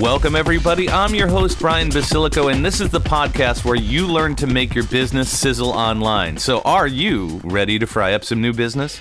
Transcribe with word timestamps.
Welcome, 0.00 0.34
everybody. 0.34 0.88
I'm 0.88 1.14
your 1.14 1.28
host, 1.28 1.58
Brian 1.58 1.90
Basilico, 1.90 2.50
and 2.50 2.64
this 2.64 2.80
is 2.80 2.88
the 2.88 3.02
podcast 3.02 3.66
where 3.66 3.76
you 3.76 4.06
learn 4.06 4.34
to 4.36 4.46
make 4.46 4.74
your 4.74 4.86
business 4.86 5.28
sizzle 5.28 5.68
online. 5.68 6.38
So, 6.38 6.62
are 6.62 6.86
you 6.86 7.42
ready 7.44 7.78
to 7.78 7.86
fry 7.86 8.14
up 8.14 8.24
some 8.24 8.40
new 8.40 8.54
business? 8.54 8.98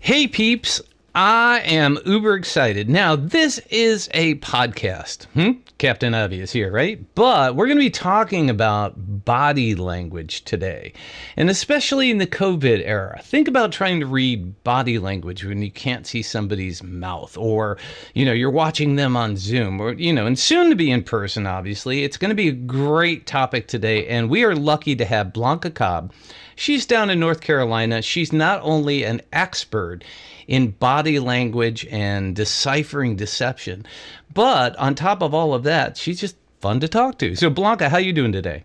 Hey, 0.00 0.26
peeps. 0.26 0.82
I 1.14 1.60
am 1.60 1.98
uber 2.04 2.34
excited. 2.34 2.90
Now, 2.90 3.16
this 3.16 3.58
is 3.70 4.10
a 4.12 4.34
podcast. 4.36 5.24
Hmm? 5.34 5.52
Captain 5.78 6.12
Obvious 6.12 6.52
here, 6.52 6.70
right? 6.70 7.02
But 7.14 7.56
we're 7.56 7.66
going 7.66 7.78
to 7.78 7.84
be 7.84 7.90
talking 7.90 8.50
about 8.50 9.24
body 9.24 9.74
language 9.74 10.44
today. 10.44 10.92
And 11.36 11.48
especially 11.48 12.10
in 12.10 12.18
the 12.18 12.26
COVID 12.26 12.82
era. 12.84 13.20
Think 13.22 13.48
about 13.48 13.72
trying 13.72 14.00
to 14.00 14.06
read 14.06 14.62
body 14.64 14.98
language 14.98 15.44
when 15.44 15.62
you 15.62 15.70
can't 15.70 16.06
see 16.06 16.20
somebody's 16.20 16.82
mouth 16.82 17.36
or, 17.38 17.78
you 18.14 18.24
know, 18.24 18.32
you're 18.32 18.50
watching 18.50 18.96
them 18.96 19.16
on 19.16 19.36
Zoom 19.36 19.80
or, 19.80 19.92
you 19.94 20.12
know, 20.12 20.26
and 20.26 20.38
soon 20.38 20.68
to 20.68 20.76
be 20.76 20.90
in 20.90 21.02
person, 21.02 21.46
obviously. 21.46 22.04
It's 22.04 22.16
going 22.16 22.30
to 22.30 22.34
be 22.34 22.48
a 22.48 22.52
great 22.52 23.26
topic 23.26 23.66
today. 23.66 24.06
And 24.08 24.28
we 24.28 24.44
are 24.44 24.54
lucky 24.54 24.94
to 24.96 25.04
have 25.04 25.32
Blanca 25.32 25.70
Cobb. 25.70 26.12
She's 26.54 26.86
down 26.86 27.08
in 27.08 27.20
North 27.20 27.40
Carolina. 27.40 28.02
She's 28.02 28.32
not 28.32 28.60
only 28.62 29.04
an 29.04 29.22
expert 29.32 30.02
in 30.48 30.70
body 30.72 31.20
language 31.20 31.86
and 31.90 32.34
deciphering 32.34 33.14
deception. 33.14 33.86
But 34.34 34.74
on 34.76 34.94
top 34.94 35.22
of 35.22 35.32
all 35.32 35.54
of 35.54 35.62
that, 35.62 35.96
she's 35.96 36.18
just 36.18 36.36
fun 36.60 36.80
to 36.80 36.88
talk 36.88 37.18
to. 37.18 37.36
So 37.36 37.50
Blanca, 37.50 37.88
how 37.88 37.98
you 37.98 38.12
doing 38.12 38.32
today? 38.32 38.64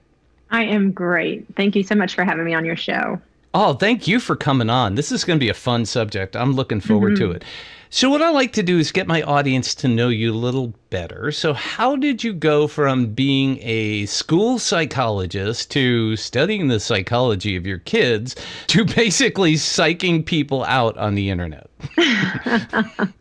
I 0.49 0.63
am 0.63 0.91
great. 0.91 1.45
Thank 1.55 1.75
you 1.75 1.83
so 1.83 1.95
much 1.95 2.15
for 2.15 2.23
having 2.23 2.45
me 2.45 2.53
on 2.53 2.65
your 2.65 2.75
show. 2.75 3.19
Oh, 3.55 3.73
thank 3.73 4.07
you 4.07 4.19
for 4.19 4.35
coming 4.35 4.69
on. 4.69 4.95
This 4.95 5.11
is 5.11 5.23
going 5.23 5.37
to 5.37 5.43
be 5.43 5.49
a 5.49 5.53
fun 5.53 5.85
subject. 5.85 6.35
I'm 6.35 6.53
looking 6.53 6.79
forward 6.79 7.13
mm-hmm. 7.13 7.25
to 7.25 7.31
it. 7.31 7.43
So, 7.91 8.09
what 8.09 8.23
I 8.23 8.31
like 8.31 8.53
to 8.53 8.63
do 8.63 8.79
is 8.79 8.91
get 8.91 9.05
my 9.05 9.21
audience 9.21 9.75
to 9.75 9.87
know 9.87 10.09
you 10.09 10.33
a 10.33 10.33
little 10.33 10.73
better. 10.89 11.31
So, 11.31 11.53
how 11.53 11.95
did 11.95 12.23
you 12.23 12.33
go 12.33 12.67
from 12.67 13.13
being 13.13 13.59
a 13.61 14.07
school 14.07 14.57
psychologist 14.57 15.69
to 15.71 16.15
studying 16.15 16.69
the 16.69 16.79
psychology 16.79 17.55
of 17.55 17.67
your 17.67 17.77
kids 17.77 18.35
to 18.67 18.83
basically 18.95 19.53
psyching 19.53 20.25
people 20.25 20.63
out 20.63 20.97
on 20.97 21.13
the 21.13 21.29
internet? 21.29 21.69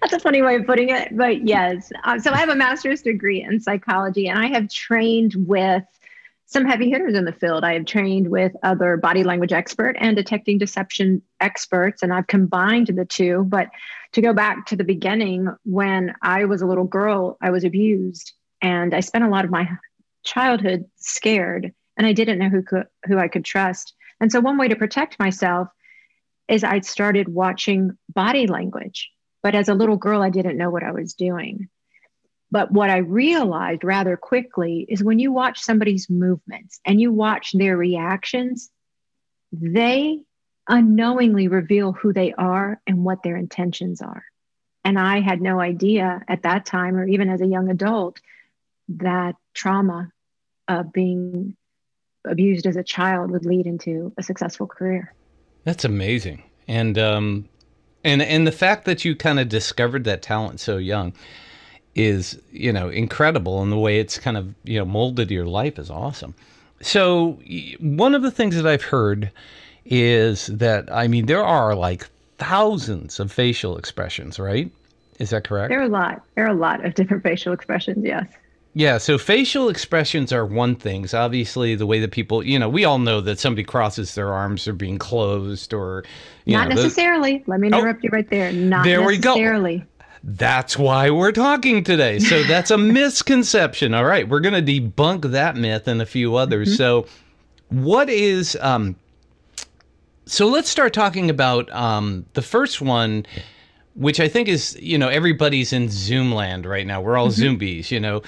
That's 0.00 0.12
a 0.12 0.20
funny 0.20 0.42
way 0.42 0.56
of 0.56 0.66
putting 0.66 0.90
it, 0.90 1.16
but 1.16 1.46
yes. 1.46 1.90
Uh, 2.04 2.18
so, 2.18 2.30
I 2.30 2.36
have 2.36 2.48
a 2.48 2.54
master's 2.54 3.02
degree 3.02 3.42
in 3.42 3.60
psychology, 3.60 4.28
and 4.28 4.38
I 4.38 4.46
have 4.46 4.70
trained 4.70 5.34
with 5.36 5.82
some 6.46 6.64
heavy 6.64 6.88
hitters 6.90 7.14
in 7.14 7.24
the 7.24 7.32
field. 7.32 7.64
I 7.64 7.74
have 7.74 7.86
trained 7.86 8.30
with 8.30 8.52
other 8.62 8.96
body 8.96 9.24
language 9.24 9.52
expert 9.52 9.96
and 9.98 10.16
detecting 10.16 10.58
deception 10.58 11.22
experts, 11.40 12.02
and 12.02 12.12
I've 12.12 12.28
combined 12.28 12.86
the 12.86 13.04
two. 13.04 13.44
But 13.48 13.68
to 14.12 14.20
go 14.22 14.32
back 14.32 14.66
to 14.66 14.76
the 14.76 14.84
beginning, 14.84 15.48
when 15.64 16.14
I 16.22 16.44
was 16.44 16.62
a 16.62 16.66
little 16.66 16.84
girl, 16.84 17.36
I 17.40 17.50
was 17.50 17.64
abused, 17.64 18.32
and 18.62 18.94
I 18.94 19.00
spent 19.00 19.24
a 19.24 19.28
lot 19.28 19.44
of 19.44 19.50
my 19.50 19.68
childhood 20.24 20.84
scared, 20.96 21.72
and 21.96 22.06
I 22.06 22.12
didn't 22.12 22.38
know 22.38 22.48
who 22.48 22.62
could, 22.62 22.86
who 23.06 23.18
I 23.18 23.28
could 23.28 23.44
trust. 23.44 23.94
And 24.20 24.30
so, 24.30 24.40
one 24.40 24.56
way 24.56 24.68
to 24.68 24.76
protect 24.76 25.18
myself 25.18 25.68
is 26.48 26.64
I'd 26.64 26.84
started 26.84 27.28
watching 27.28 27.96
body 28.12 28.46
language. 28.46 29.10
But 29.42 29.54
as 29.54 29.68
a 29.68 29.74
little 29.74 29.96
girl, 29.96 30.22
I 30.22 30.30
didn't 30.30 30.58
know 30.58 30.70
what 30.70 30.82
I 30.82 30.92
was 30.92 31.14
doing. 31.14 31.68
But 32.50 32.70
what 32.70 32.90
I 32.90 32.98
realized 32.98 33.84
rather 33.84 34.16
quickly 34.16 34.86
is 34.88 35.02
when 35.02 35.18
you 35.18 35.32
watch 35.32 35.60
somebody's 35.60 36.08
movements 36.08 36.80
and 36.84 37.00
you 37.00 37.12
watch 37.12 37.52
their 37.52 37.76
reactions, 37.76 38.70
they 39.52 40.22
unknowingly 40.68 41.48
reveal 41.48 41.92
who 41.92 42.12
they 42.12 42.32
are 42.32 42.80
and 42.86 43.04
what 43.04 43.22
their 43.22 43.36
intentions 43.36 44.00
are. 44.00 44.24
And 44.84 44.98
I 44.98 45.20
had 45.20 45.40
no 45.40 45.60
idea 45.60 46.22
at 46.28 46.42
that 46.42 46.64
time, 46.64 46.96
or 46.96 47.06
even 47.06 47.28
as 47.28 47.40
a 47.40 47.46
young 47.46 47.68
adult, 47.70 48.20
that 48.88 49.34
trauma 49.52 50.12
of 50.68 50.92
being 50.92 51.56
abused 52.24 52.66
as 52.66 52.76
a 52.76 52.84
child 52.84 53.30
would 53.32 53.44
lead 53.44 53.66
into 53.66 54.12
a 54.16 54.22
successful 54.22 54.66
career. 54.66 55.12
That's 55.66 55.84
amazing. 55.84 56.44
And 56.68 56.96
um 56.96 57.48
and 58.04 58.22
and 58.22 58.46
the 58.46 58.52
fact 58.52 58.84
that 58.84 59.04
you 59.04 59.16
kind 59.16 59.40
of 59.40 59.48
discovered 59.48 60.04
that 60.04 60.22
talent 60.22 60.60
so 60.60 60.76
young 60.76 61.12
is 61.96 62.40
you 62.52 62.72
know 62.72 62.88
incredible 62.88 63.60
and 63.60 63.72
the 63.72 63.78
way 63.78 63.98
it's 63.98 64.16
kind 64.16 64.36
of 64.36 64.54
you 64.62 64.78
know 64.78 64.84
molded 64.84 65.28
your 65.28 65.44
life 65.44 65.76
is 65.78 65.90
awesome. 65.90 66.34
So 66.80 67.40
one 67.80 68.14
of 68.14 68.22
the 68.22 68.30
things 68.30 68.54
that 68.54 68.66
i've 68.66 68.84
heard 68.84 69.30
is 69.84 70.46
that 70.46 70.92
i 70.92 71.08
mean 71.08 71.26
there 71.26 71.44
are 71.44 71.74
like 71.74 72.08
thousands 72.38 73.18
of 73.18 73.32
facial 73.32 73.76
expressions 73.76 74.38
right? 74.38 74.70
Is 75.18 75.30
that 75.30 75.44
correct? 75.44 75.70
There 75.70 75.80
are 75.80 75.84
a 75.84 75.88
lot. 75.88 76.22
There 76.34 76.44
are 76.44 76.50
a 76.50 76.54
lot 76.54 76.84
of 76.84 76.94
different 76.94 77.24
facial 77.24 77.52
expressions 77.52 78.04
yes 78.04 78.28
yeah, 78.76 78.98
so 78.98 79.16
facial 79.16 79.70
expressions 79.70 80.34
are 80.34 80.44
one 80.44 80.76
thing. 80.76 81.06
So 81.06 81.18
obviously, 81.18 81.76
the 81.76 81.86
way 81.86 81.98
that 82.00 82.10
people, 82.10 82.42
you 82.42 82.58
know, 82.58 82.68
we 82.68 82.84
all 82.84 82.98
know 82.98 83.22
that 83.22 83.38
somebody 83.38 83.64
crosses 83.64 84.14
their 84.14 84.34
arms 84.34 84.68
or 84.68 84.74
being 84.74 84.98
closed 84.98 85.72
or, 85.72 86.04
not 86.44 86.68
know, 86.68 86.74
not 86.74 86.82
necessarily. 86.82 87.42
Let 87.46 87.60
me 87.60 87.68
interrupt 87.68 88.00
oh, 88.00 88.02
you 88.02 88.10
right 88.10 88.28
there. 88.28 88.52
Not 88.52 88.84
there 88.84 89.00
necessarily. 89.00 89.76
We 89.76 89.78
go. 89.78 89.86
That's 90.24 90.76
why 90.76 91.08
we're 91.08 91.32
talking 91.32 91.84
today. 91.84 92.18
So 92.18 92.42
that's 92.48 92.70
a 92.70 92.76
misconception. 92.76 93.94
All 93.94 94.04
right, 94.04 94.28
we're 94.28 94.40
going 94.40 94.62
to 94.62 94.80
debunk 94.80 95.30
that 95.30 95.56
myth 95.56 95.88
and 95.88 96.02
a 96.02 96.06
few 96.06 96.36
others. 96.36 96.68
Mm-hmm. 96.68 96.76
So, 96.76 97.06
what 97.70 98.10
is 98.10 98.58
um? 98.60 98.94
So 100.26 100.48
let's 100.48 100.68
start 100.68 100.92
talking 100.92 101.30
about 101.30 101.72
um 101.72 102.26
the 102.34 102.42
first 102.42 102.82
one, 102.82 103.24
which 103.94 104.20
I 104.20 104.28
think 104.28 104.48
is 104.48 104.76
you 104.78 104.98
know 104.98 105.08
everybody's 105.08 105.72
in 105.72 105.88
Zoom 105.88 106.30
land 106.30 106.66
right 106.66 106.86
now. 106.86 107.00
We're 107.00 107.16
all 107.16 107.28
mm-hmm. 107.28 107.42
Zombies, 107.42 107.90
you 107.90 108.00
know. 108.00 108.20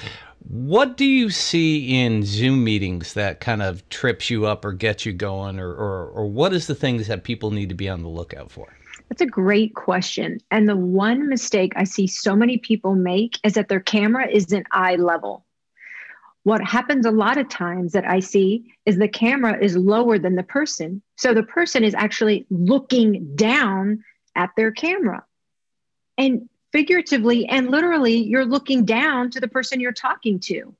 What 0.46 0.96
do 0.96 1.04
you 1.04 1.30
see 1.30 2.00
in 2.00 2.24
Zoom 2.24 2.64
meetings 2.64 3.14
that 3.14 3.40
kind 3.40 3.62
of 3.62 3.88
trips 3.88 4.30
you 4.30 4.46
up 4.46 4.64
or 4.64 4.72
gets 4.72 5.04
you 5.04 5.12
going, 5.12 5.58
or 5.58 5.70
or, 5.70 6.08
or 6.08 6.26
what 6.26 6.52
is 6.52 6.66
the 6.66 6.74
things 6.74 7.06
that 7.08 7.24
people 7.24 7.50
need 7.50 7.68
to 7.68 7.74
be 7.74 7.88
on 7.88 8.02
the 8.02 8.08
lookout 8.08 8.50
for? 8.50 8.68
That's 9.08 9.22
a 9.22 9.26
great 9.26 9.74
question. 9.74 10.38
And 10.50 10.68
the 10.68 10.76
one 10.76 11.28
mistake 11.28 11.72
I 11.76 11.84
see 11.84 12.06
so 12.06 12.36
many 12.36 12.58
people 12.58 12.94
make 12.94 13.38
is 13.42 13.54
that 13.54 13.68
their 13.68 13.80
camera 13.80 14.28
isn't 14.28 14.66
eye 14.70 14.96
level. 14.96 15.44
What 16.44 16.62
happens 16.62 17.04
a 17.04 17.10
lot 17.10 17.36
of 17.36 17.48
times 17.48 17.92
that 17.92 18.06
I 18.06 18.20
see 18.20 18.74
is 18.86 18.96
the 18.96 19.08
camera 19.08 19.58
is 19.62 19.76
lower 19.76 20.18
than 20.18 20.36
the 20.36 20.42
person. 20.42 21.02
So 21.16 21.34
the 21.34 21.42
person 21.42 21.84
is 21.84 21.94
actually 21.94 22.46
looking 22.50 23.34
down 23.34 24.04
at 24.34 24.50
their 24.56 24.70
camera. 24.70 25.24
And 26.16 26.48
figuratively 26.72 27.46
and 27.46 27.70
literally, 27.70 28.16
you're 28.16 28.44
looking 28.44 28.84
down 28.84 29.30
to 29.30 29.40
the 29.40 29.48
person 29.48 29.80
you're 29.80 29.92
talking 29.92 30.38
to. 30.40 30.74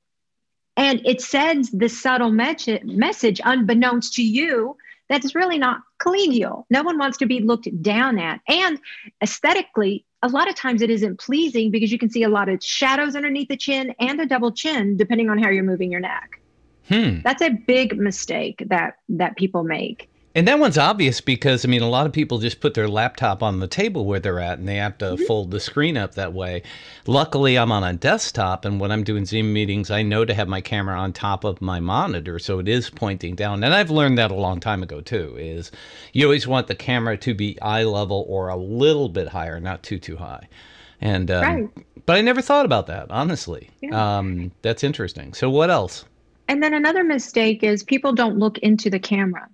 And 0.77 1.01
it 1.05 1.21
sends 1.21 1.71
the 1.71 1.89
subtle 1.89 2.31
message, 2.31 3.41
unbeknownst 3.43 4.13
to 4.13 4.23
you, 4.23 4.77
that's 5.09 5.35
really 5.35 5.57
not 5.57 5.81
collegial. 6.01 6.65
No 6.69 6.83
one 6.83 6.97
wants 6.97 7.17
to 7.17 7.25
be 7.25 7.41
looked 7.41 7.67
down 7.81 8.19
at. 8.19 8.39
And 8.47 8.79
aesthetically, 9.21 10.05
a 10.21 10.29
lot 10.29 10.47
of 10.47 10.55
times 10.55 10.81
it 10.81 10.89
isn't 10.89 11.19
pleasing 11.19 11.71
because 11.71 11.91
you 11.91 11.97
can 11.97 12.09
see 12.09 12.23
a 12.23 12.29
lot 12.29 12.47
of 12.47 12.63
shadows 12.63 13.15
underneath 13.15 13.49
the 13.49 13.57
chin 13.57 13.93
and 13.99 14.21
a 14.21 14.25
double 14.25 14.51
chin, 14.51 14.95
depending 14.95 15.29
on 15.29 15.37
how 15.37 15.49
you're 15.49 15.63
moving 15.63 15.91
your 15.91 15.99
neck. 15.99 16.39
Hmm. 16.87 17.19
That's 17.23 17.41
a 17.41 17.49
big 17.49 17.97
mistake 17.97 18.63
that 18.67 18.97
that 19.09 19.35
people 19.37 19.63
make. 19.63 20.09
And 20.35 20.47
that 20.47 20.59
one's 20.59 20.77
obvious 20.77 21.21
because 21.21 21.65
I 21.65 21.67
mean 21.67 21.81
a 21.81 21.89
lot 21.89 22.05
of 22.05 22.13
people 22.13 22.37
just 22.37 22.59
put 22.59 22.75
their 22.75 22.87
laptop 22.87 23.41
on 23.41 23.59
the 23.59 23.67
table 23.67 24.05
where 24.05 24.19
they're 24.19 24.39
at 24.39 24.59
and 24.59 24.67
they 24.67 24.75
have 24.75 24.97
to 24.99 25.05
mm-hmm. 25.05 25.23
fold 25.23 25.49
the 25.49 25.59
screen 25.59 25.97
up 25.97 26.15
that 26.15 26.33
way. 26.33 26.61
Luckily 27.07 27.57
I'm 27.57 27.71
on 27.71 27.83
a 27.83 27.93
desktop 27.93 28.63
and 28.63 28.79
when 28.79 28.91
I'm 28.91 29.03
doing 29.03 29.25
Zoom 29.25 29.51
meetings 29.51 29.89
I 29.89 30.03
know 30.03 30.25
to 30.25 30.33
have 30.35 30.47
my 30.47 30.61
camera 30.61 30.99
on 30.99 31.13
top 31.13 31.43
of 31.43 31.61
my 31.61 31.79
monitor 31.79 32.37
so 32.37 32.59
it 32.59 32.67
is 32.67 32.91
pointing 32.91 33.33
down. 33.33 33.63
And 33.63 33.73
I've 33.73 33.89
learned 33.89 34.19
that 34.19 34.29
a 34.29 34.35
long 34.35 34.59
time 34.59 34.83
ago 34.83 35.01
too 35.01 35.35
is 35.37 35.71
you 36.13 36.25
always 36.25 36.47
want 36.47 36.67
the 36.67 36.75
camera 36.75 37.17
to 37.17 37.33
be 37.33 37.59
eye 37.61 37.83
level 37.83 38.23
or 38.29 38.49
a 38.49 38.55
little 38.55 39.09
bit 39.09 39.29
higher, 39.29 39.59
not 39.59 39.81
too 39.81 39.97
too 39.97 40.17
high. 40.17 40.47
And 41.01 41.31
um, 41.31 41.43
right. 41.43 41.69
but 42.05 42.17
I 42.17 42.21
never 42.21 42.41
thought 42.41 42.65
about 42.65 42.85
that, 42.87 43.09
honestly. 43.09 43.71
Yeah. 43.81 44.17
Um, 44.17 44.51
that's 44.61 44.83
interesting. 44.83 45.33
So 45.33 45.49
what 45.49 45.71
else? 45.71 46.05
And 46.47 46.61
then 46.61 46.73
another 46.73 47.03
mistake 47.03 47.63
is 47.63 47.83
people 47.83 48.13
don't 48.13 48.37
look 48.37 48.57
into 48.59 48.89
the 48.89 48.99
camera 48.99 49.47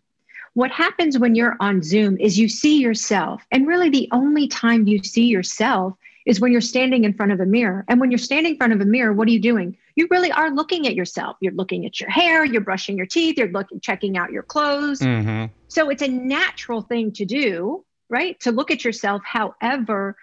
what 0.56 0.72
happens 0.72 1.20
when 1.20 1.36
you're 1.36 1.58
on 1.60 1.84
Zoom 1.84 2.18
is 2.18 2.40
you 2.40 2.48
see 2.48 2.80
yourself. 2.80 3.46
And 3.52 3.68
really, 3.68 3.90
the 3.90 4.08
only 4.14 4.48
time 4.48 4.88
you 4.88 5.04
see 5.04 5.26
yourself 5.26 5.94
is 6.26 6.40
when 6.40 6.54
you're 6.54 6.62
standing 6.62 7.04
in 7.04 7.14
front 7.14 7.34
of 7.34 7.42
a 7.42 7.46
mirror. 7.46 7.84
And 7.90 8.00
when 8.00 8.10
you're 8.10 8.18
standing 8.18 8.54
in 8.54 8.58
front 8.58 8.72
of 8.72 8.80
a 8.80 8.86
mirror, 8.86 9.12
what 9.12 9.28
are 9.28 9.32
you 9.32 9.40
doing? 9.40 9.78
You 9.96 10.08
really 10.10 10.32
are 10.32 10.50
looking 10.50 10.88
at 10.88 10.96
yourself. 10.96 11.36
You're 11.42 11.54
looking 11.54 11.86
at 11.86 12.00
your 12.00 12.10
hair, 12.10 12.46
you're 12.46 12.62
brushing 12.62 12.96
your 12.98 13.06
teeth, 13.06 13.38
you're 13.38 13.52
looking, 13.52 13.82
checking 13.82 14.18
out 14.18 14.32
your 14.32 14.44
clothes. 14.44 15.02
Mm-hmm. 15.02 15.54
So 15.68 15.90
it's 15.90 16.02
a 16.02 16.08
natural 16.08 16.82
thing 16.82 17.12
to 17.14 17.26
do, 17.26 17.84
right? 18.10 18.40
To 18.40 18.54
look 18.54 18.72
at 18.72 18.86
yourself. 18.86 19.24
However, 19.26 20.16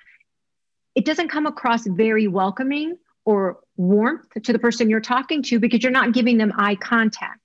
it 0.94 1.04
doesn't 1.04 1.28
come 1.28 1.44
across 1.44 1.86
very 1.86 2.26
welcoming 2.26 2.96
or 3.26 3.60
warmth 3.76 4.26
to 4.42 4.52
the 4.52 4.58
person 4.58 4.88
you're 4.88 5.00
talking 5.00 5.42
to 5.42 5.60
because 5.60 5.82
you're 5.82 5.92
not 5.92 6.12
giving 6.12 6.38
them 6.38 6.54
eye 6.56 6.74
contact. 6.74 7.41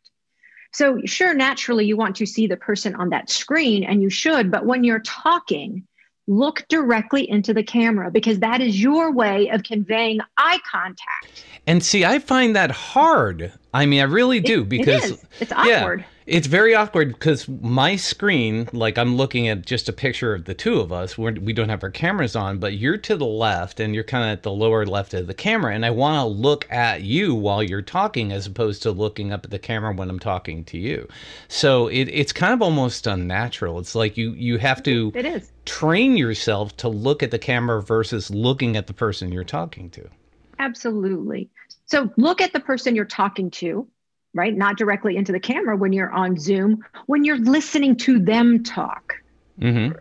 So, 0.78 1.02
sure, 1.06 1.34
naturally, 1.34 1.88
you 1.88 1.98
want 1.98 2.16
to 2.18 2.28
see 2.28 2.46
the 2.46 2.56
person 2.56 2.94
on 2.94 3.10
that 3.10 3.32
screen, 3.32 3.84
and 3.84 4.00
you 4.00 4.12
should, 4.12 4.52
but 4.52 4.68
when 4.68 4.84
you're 4.84 5.00
talking, 5.00 5.88
look 6.28 6.64
directly 6.70 7.28
into 7.28 7.52
the 7.52 7.64
camera 7.64 8.12
because 8.12 8.38
that 8.42 8.62
is 8.62 8.80
your 8.80 9.12
way 9.12 9.50
of 9.50 9.64
conveying 9.64 10.20
eye 10.38 10.60
contact. 10.72 11.44
And 11.66 11.84
see, 11.84 12.06
I 12.06 12.20
find 12.20 12.56
that 12.56 12.70
hard. 12.70 13.52
I 13.74 13.88
mean, 13.88 14.02
I 14.02 14.04
really 14.04 14.40
do 14.40 14.62
it, 14.62 14.70
because 14.70 15.04
it 15.04 15.14
is. 15.14 15.26
it's 15.40 15.52
awkward. 15.52 16.02
Yeah, 16.02 16.06
it's 16.28 16.48
very 16.48 16.76
awkward 16.76 17.14
because 17.14 17.48
my 17.48 17.96
screen, 17.96 18.68
like 18.74 18.98
I'm 18.98 19.16
looking 19.16 19.48
at 19.48 19.66
just 19.66 19.88
a 19.88 19.94
picture 19.94 20.36
of 20.36 20.44
the 20.44 20.54
two 20.54 20.82
of 20.82 20.92
us. 20.92 21.18
We're, 21.18 21.32
we 21.32 21.54
don't 21.54 21.70
have 21.70 21.84
our 21.84 21.90
cameras 21.90 22.36
on, 22.36 22.60
but 22.60 22.74
you're 22.74 22.98
to 22.98 23.16
the 23.16 23.26
left 23.26 23.80
and 23.80 23.96
you're 23.96 24.04
kind 24.04 24.26
of 24.26 24.32
at 24.32 24.44
the 24.44 24.52
lower 24.52 24.86
left 24.86 25.14
of 25.14 25.28
the 25.28 25.34
camera. 25.34 25.74
And 25.74 25.86
I 25.86 25.90
want 25.90 26.20
to 26.20 26.28
look 26.28 26.70
at 26.70 27.04
you 27.04 27.34
while 27.34 27.64
you're 27.64 27.82
talking 27.82 28.34
as 28.34 28.46
opposed 28.46 28.84
to 28.84 28.92
looking 28.92 29.32
up 29.32 29.46
at 29.46 29.52
the 29.52 29.58
camera 29.58 29.94
when 29.94 30.10
I'm 30.10 30.20
talking 30.20 30.66
to 30.66 30.78
you. 30.78 31.08
So 31.48 31.88
it, 31.88 32.10
it's 32.10 32.34
kind 32.34 32.54
of 32.54 32.62
almost 32.62 33.08
unnatural. 33.08 33.80
It's 33.80 33.96
like 33.96 34.18
you, 34.18 34.32
you 34.34 34.58
have 34.58 34.84
to 34.84 35.14
it 35.16 35.26
is. 35.26 35.54
train 35.66 36.18
yourself 36.18 36.76
to 36.78 36.90
look 36.90 37.24
at 37.24 37.32
the 37.32 37.40
camera 37.40 37.82
versus 37.82 38.30
looking 38.30 38.76
at 38.76 38.88
the 38.88 38.94
person 38.94 39.32
you're 39.32 39.46
talking 39.46 39.90
to. 39.92 40.10
Absolutely. 40.60 41.50
So 41.86 42.12
look 42.18 42.42
at 42.42 42.52
the 42.52 42.60
person 42.60 42.98
you're 42.98 43.06
talking 43.06 43.50
to 43.52 43.88
right? 44.34 44.56
Not 44.56 44.78
directly 44.78 45.18
into 45.18 45.32
the 45.32 45.40
camera 45.40 45.76
when 45.76 45.94
you're 45.94 46.12
on 46.12 46.38
Zoom, 46.38 46.84
when 47.08 47.24
you're 47.24 47.40
listening 47.40 47.96
to 47.98 48.20
them 48.20 48.64
talk. 48.64 49.16
Mm-hmm. 49.60 49.98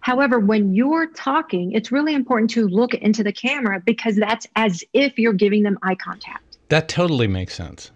However, 0.00 0.38
when 0.38 0.74
you're 0.74 1.06
talking, 1.06 1.72
it's 1.72 1.90
really 1.90 2.14
important 2.14 2.50
to 2.50 2.68
look 2.68 2.94
into 2.94 3.24
the 3.24 3.32
camera 3.32 3.80
because 3.84 4.16
that's 4.16 4.46
as 4.54 4.84
if 4.92 5.18
you're 5.18 5.32
giving 5.32 5.62
them 5.62 5.78
eye 5.82 5.94
contact. 5.94 6.58
That 6.68 6.88
totally 6.88 7.26
makes 7.26 7.54
sense. 7.54 7.90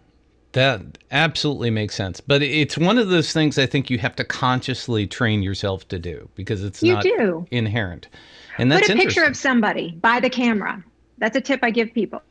That 0.53 0.99
absolutely 1.11 1.71
makes 1.71 1.95
sense. 1.95 2.21
But 2.21 2.43
it's 2.43 2.79
one 2.79 2.97
of 2.97 3.09
those 3.09 3.33
things 3.33 3.59
I 3.59 3.67
think 3.67 3.91
you 3.91 3.99
have 3.99 4.17
to 4.17 4.25
consciously 4.25 5.07
train 5.07 5.43
yourself 5.43 5.87
to 5.89 5.99
do 5.99 6.29
because 6.35 6.65
it's 6.65 6.83
you 6.83 6.95
not 6.95 7.03
do. 7.03 7.47
inherent. 7.51 8.09
And 8.57 8.73
that's 8.73 8.87
Put 8.87 8.97
a 8.97 8.99
picture 8.99 9.25
of 9.25 9.37
somebody 9.37 9.93
by 10.01 10.19
the 10.19 10.31
camera. 10.31 10.83
That's 11.19 11.37
a 11.37 11.41
tip 11.41 11.61
I 11.63 11.71
give 11.71 11.93
people. 11.93 12.23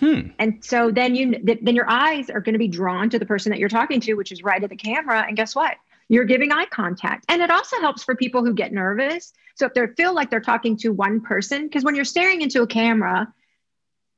Hmm. 0.00 0.28
And 0.38 0.62
so 0.64 0.90
then 0.90 1.14
you 1.14 1.40
then 1.42 1.74
your 1.74 1.88
eyes 1.88 2.28
are 2.28 2.40
going 2.40 2.52
to 2.52 2.58
be 2.58 2.68
drawn 2.68 3.08
to 3.10 3.18
the 3.18 3.26
person 3.26 3.50
that 3.50 3.58
you're 3.58 3.68
talking 3.68 4.00
to, 4.00 4.14
which 4.14 4.30
is 4.30 4.42
right 4.42 4.62
at 4.62 4.70
the 4.70 4.76
camera. 4.76 5.24
And 5.26 5.36
guess 5.36 5.54
what? 5.54 5.76
You're 6.08 6.24
giving 6.24 6.52
eye 6.52 6.66
contact. 6.66 7.24
And 7.28 7.42
it 7.42 7.50
also 7.50 7.80
helps 7.80 8.04
for 8.04 8.14
people 8.14 8.44
who 8.44 8.54
get 8.54 8.72
nervous. 8.72 9.32
So 9.54 9.66
if 9.66 9.74
they 9.74 9.86
feel 9.96 10.14
like 10.14 10.30
they're 10.30 10.40
talking 10.40 10.76
to 10.78 10.90
one 10.90 11.20
person, 11.20 11.64
because 11.64 11.82
when 11.82 11.94
you're 11.94 12.04
staring 12.04 12.42
into 12.42 12.62
a 12.62 12.66
camera, 12.66 13.32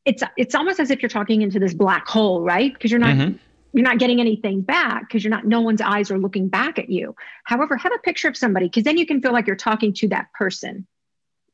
it's 0.04 0.22
it's 0.36 0.54
almost 0.54 0.80
as 0.80 0.90
if 0.90 1.00
you're 1.00 1.08
talking 1.08 1.42
into 1.42 1.58
this 1.58 1.74
black 1.74 2.08
hole, 2.08 2.42
right? 2.42 2.72
Because 2.72 2.90
you're 2.90 3.00
not 3.00 3.16
mm-hmm. 3.16 3.36
you're 3.72 3.84
not 3.84 3.98
getting 3.98 4.20
anything 4.20 4.62
back 4.62 5.08
because 5.08 5.22
you're 5.22 5.30
not 5.30 5.46
no 5.46 5.60
one's 5.60 5.80
eyes 5.80 6.10
are 6.10 6.18
looking 6.18 6.48
back 6.48 6.78
at 6.78 6.90
you. 6.90 7.14
However, 7.44 7.76
have 7.76 7.92
a 7.94 7.98
picture 7.98 8.26
of 8.26 8.36
somebody 8.36 8.66
because 8.66 8.82
then 8.82 8.98
you 8.98 9.06
can 9.06 9.22
feel 9.22 9.32
like 9.32 9.46
you're 9.46 9.56
talking 9.56 9.92
to 9.94 10.08
that 10.08 10.32
person. 10.32 10.86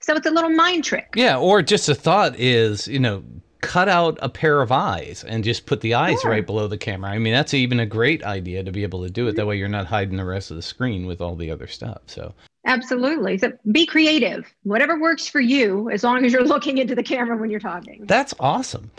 So 0.01 0.15
it's 0.15 0.27
a 0.27 0.31
little 0.31 0.51
mind 0.51 0.85
trick. 0.85 1.15
Yeah, 1.17 1.39
or 1.39 1.63
just 1.63 1.89
a 1.89 1.95
thought 1.95 2.39
is, 2.39 2.87
you 2.87 2.99
know, 2.99 3.25
cut 3.65 3.89
out 3.89 4.19
a 4.23 4.29
pair 4.29 4.63
of 4.63 4.73
eyes 4.73 5.25
and 5.25 5.45
just 5.45 5.67
put 5.67 5.81
the 5.81 5.95
eyes 5.95 6.25
right 6.25 6.47
below 6.47 6.69
the 6.69 6.79
camera. 6.79 7.11
I 7.11 7.19
mean, 7.19 7.33
that's 7.33 7.55
even 7.55 7.81
a 7.81 7.87
great 7.87 8.23
idea 8.25 8.63
to 8.63 8.73
be 8.73 8.83
able 8.83 9.03
to 9.03 9.11
do 9.11 9.29
it. 9.29 9.37
That 9.37 9.47
way 9.47 9.57
you're 9.57 9.69
not 9.69 9.87
hiding 9.87 10.17
the 10.17 10.25
rest 10.25 10.51
of 10.51 10.57
the 10.57 10.63
screen 10.63 11.07
with 11.07 11.21
all 11.21 11.37
the 11.37 11.51
other 11.51 11.67
stuff. 11.67 12.03
So 12.07 12.35
Absolutely. 12.67 13.39
So 13.39 13.53
be 13.73 13.87
creative. 13.87 14.53
Whatever 14.63 14.99
works 14.99 15.29
for 15.29 15.41
you, 15.41 15.91
as 15.91 16.03
long 16.03 16.25
as 16.25 16.33
you're 16.33 16.45
looking 16.47 16.79
into 16.79 16.95
the 16.95 17.03
camera 17.03 17.37
when 17.37 17.51
you're 17.51 17.61
talking. 17.61 18.05
That's 18.07 18.35
awesome. 18.41 18.91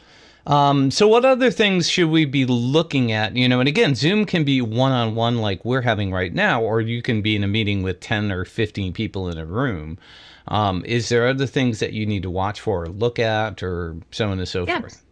Um, 0.47 0.91
so, 0.91 1.07
what 1.07 1.25
other 1.25 1.49
things 1.49 1.89
should 1.89 2.09
we 2.09 2.25
be 2.25 2.45
looking 2.45 3.11
at? 3.11 3.35
You 3.35 3.49
know, 3.49 3.59
and 3.59 3.67
again, 3.67 3.95
Zoom 3.95 4.25
can 4.25 4.43
be 4.43 4.61
one 4.61 4.91
on 4.91 5.15
one 5.15 5.37
like 5.37 5.65
we're 5.65 5.81
having 5.81 6.11
right 6.11 6.31
now, 6.31 6.61
or 6.61 6.81
you 6.81 7.01
can 7.01 7.23
be 7.23 7.35
in 7.35 7.43
a 7.43 7.47
meeting 7.47 7.81
with 7.81 7.99
10 7.99 8.31
or 8.31 8.45
15 8.45 8.93
people 8.93 9.27
in 9.27 9.39
a 9.39 9.45
room. 9.45 9.97
Um, 10.47 10.83
is 10.85 11.09
there 11.09 11.27
other 11.27 11.47
things 11.47 11.79
that 11.79 11.93
you 11.93 12.05
need 12.05 12.23
to 12.23 12.29
watch 12.29 12.61
for 12.61 12.83
or 12.83 12.87
look 12.87 13.19
at 13.19 13.63
or 13.63 13.97
so 14.11 14.29
on 14.29 14.39
and 14.39 14.47
so 14.47 14.65
yes. 14.67 14.79
forth? 14.79 15.05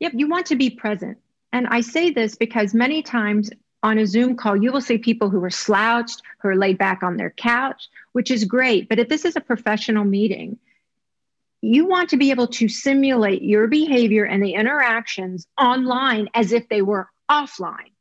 Yep, 0.00 0.12
you 0.16 0.28
want 0.28 0.46
to 0.46 0.56
be 0.56 0.70
present. 0.70 1.18
And 1.52 1.68
I 1.68 1.80
say 1.80 2.10
this 2.10 2.34
because 2.34 2.74
many 2.74 3.02
times 3.02 3.50
on 3.84 3.98
a 3.98 4.06
Zoom 4.06 4.36
call, 4.36 4.56
you 4.56 4.72
will 4.72 4.80
see 4.80 4.98
people 4.98 5.30
who 5.30 5.42
are 5.44 5.50
slouched, 5.50 6.22
who 6.38 6.48
are 6.48 6.56
laid 6.56 6.78
back 6.78 7.02
on 7.02 7.16
their 7.16 7.30
couch, 7.30 7.88
which 8.12 8.30
is 8.30 8.44
great. 8.44 8.88
But 8.88 8.98
if 8.98 9.08
this 9.08 9.24
is 9.24 9.36
a 9.36 9.40
professional 9.40 10.04
meeting, 10.04 10.58
you 11.60 11.86
want 11.86 12.10
to 12.10 12.16
be 12.16 12.30
able 12.30 12.48
to 12.48 12.68
simulate 12.68 13.42
your 13.42 13.68
behavior 13.68 14.24
and 14.24 14.42
the 14.42 14.54
interactions 14.54 15.46
online 15.58 16.28
as 16.34 16.52
if 16.52 16.68
they 16.68 16.82
were 16.82 17.08
offline. 17.30 17.93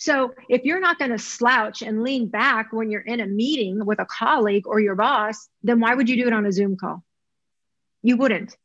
So 0.00 0.32
if 0.48 0.64
you're 0.64 0.80
not 0.80 0.98
going 0.98 1.10
to 1.10 1.18
slouch 1.18 1.82
and 1.82 2.02
lean 2.02 2.28
back 2.28 2.72
when 2.72 2.90
you're 2.90 3.02
in 3.02 3.20
a 3.20 3.26
meeting 3.26 3.84
with 3.84 4.00
a 4.00 4.06
colleague 4.06 4.66
or 4.66 4.80
your 4.80 4.94
boss, 4.94 5.46
then 5.62 5.78
why 5.78 5.94
would 5.94 6.08
you 6.08 6.16
do 6.16 6.26
it 6.26 6.32
on 6.32 6.46
a 6.46 6.52
Zoom 6.52 6.78
call? 6.78 7.04
You 8.02 8.16
wouldn't. 8.16 8.56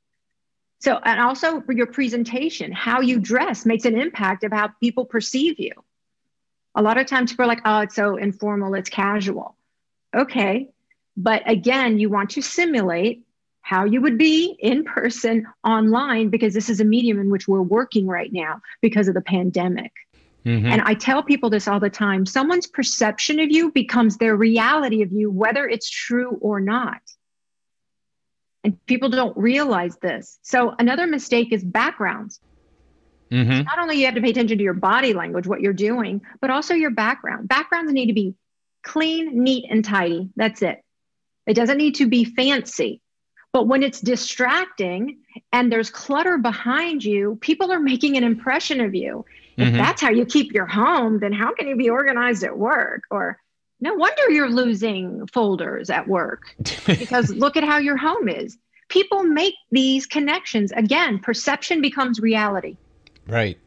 So, 0.79 0.97
and 0.97 1.19
also 1.19 1.61
your 1.69 1.87
presentation, 1.87 2.71
how 2.71 3.01
you 3.01 3.19
dress 3.19 3.65
makes 3.65 3.83
an 3.83 3.99
impact 3.99 4.45
of 4.45 4.53
how 4.53 4.69
people 4.79 5.03
perceive 5.03 5.59
you. 5.59 5.73
A 6.73 6.81
lot 6.81 6.97
of 6.97 7.05
times 7.05 7.33
people 7.33 7.43
are 7.43 7.49
like, 7.49 7.61
oh, 7.65 7.79
it's 7.79 7.95
so 7.95 8.15
informal, 8.15 8.73
it's 8.73 8.89
casual. 8.89 9.57
Okay. 10.15 10.69
But 11.17 11.49
again, 11.49 11.99
you 11.99 12.09
want 12.09 12.29
to 12.31 12.41
simulate 12.41 13.25
how 13.59 13.83
you 13.83 13.99
would 13.99 14.17
be 14.17 14.55
in 14.57 14.85
person 14.85 15.47
online 15.65 16.29
because 16.29 16.53
this 16.53 16.69
is 16.69 16.79
a 16.79 16.85
medium 16.85 17.19
in 17.19 17.29
which 17.29 17.45
we're 17.45 17.61
working 17.61 18.07
right 18.07 18.31
now 18.31 18.61
because 18.79 19.09
of 19.09 19.15
the 19.15 19.21
pandemic. 19.21 19.91
Mm-hmm. 20.45 20.67
And 20.67 20.81
I 20.81 20.93
tell 20.93 21.23
people 21.23 21.49
this 21.49 21.67
all 21.67 21.79
the 21.79 21.89
time 21.89 22.25
someone's 22.25 22.67
perception 22.67 23.39
of 23.39 23.49
you 23.49 23.71
becomes 23.71 24.17
their 24.17 24.35
reality 24.35 25.01
of 25.01 25.11
you, 25.11 25.31
whether 25.31 25.67
it's 25.67 25.89
true 25.89 26.37
or 26.41 26.59
not. 26.59 27.01
And 28.63 28.83
people 28.85 29.09
don't 29.09 29.35
realize 29.37 29.97
this. 29.97 30.39
So, 30.41 30.75
another 30.77 31.07
mistake 31.07 31.51
is 31.51 31.63
backgrounds. 31.63 32.39
Mm-hmm. 33.31 33.63
Not 33.63 33.79
only 33.79 33.97
you 33.97 34.05
have 34.05 34.15
to 34.15 34.21
pay 34.21 34.29
attention 34.29 34.57
to 34.57 34.63
your 34.63 34.73
body 34.73 35.13
language, 35.13 35.47
what 35.47 35.61
you're 35.61 35.73
doing, 35.73 36.21
but 36.41 36.51
also 36.51 36.73
your 36.73 36.91
background. 36.91 37.47
Backgrounds 37.47 37.91
need 37.91 38.07
to 38.07 38.13
be 38.13 38.35
clean, 38.83 39.43
neat, 39.43 39.65
and 39.69 39.83
tidy. 39.83 40.29
That's 40.35 40.61
it. 40.61 40.83
It 41.47 41.55
doesn't 41.55 41.77
need 41.77 41.95
to 41.95 42.07
be 42.07 42.23
fancy. 42.23 43.01
But 43.51 43.67
when 43.67 43.83
it's 43.83 44.01
distracting 44.01 45.19
and 45.51 45.71
there's 45.71 45.89
clutter 45.89 46.37
behind 46.37 47.03
you, 47.03 47.37
people 47.41 47.71
are 47.71 47.79
making 47.93 48.17
an 48.17 48.23
impression 48.23 48.79
of 48.81 48.93
you. 48.93 49.25
If 49.57 49.69
mm-hmm. 49.69 49.77
that's 49.77 50.01
how 50.01 50.09
you 50.09 50.25
keep 50.25 50.53
your 50.53 50.65
home, 50.65 51.19
then 51.19 51.31
how 51.31 51.53
can 51.53 51.67
you 51.67 51.75
be 51.75 51.89
organized 51.89 52.43
at 52.43 52.57
work? 52.57 53.03
Or 53.09 53.39
no 53.79 53.93
wonder 53.93 54.29
you're 54.29 54.49
losing 54.49 55.27
folders 55.27 55.89
at 55.89 56.07
work 56.07 56.55
because 56.85 57.29
look 57.35 57.55
at 57.55 57.63
how 57.63 57.77
your 57.77 57.97
home 57.97 58.27
is. 58.27 58.57
People 58.89 59.23
make 59.23 59.55
these 59.71 60.05
connections. 60.05 60.71
Again, 60.73 61.19
perception 61.19 61.81
becomes 61.81 62.19
reality. 62.19 62.77
Right. 63.27 63.57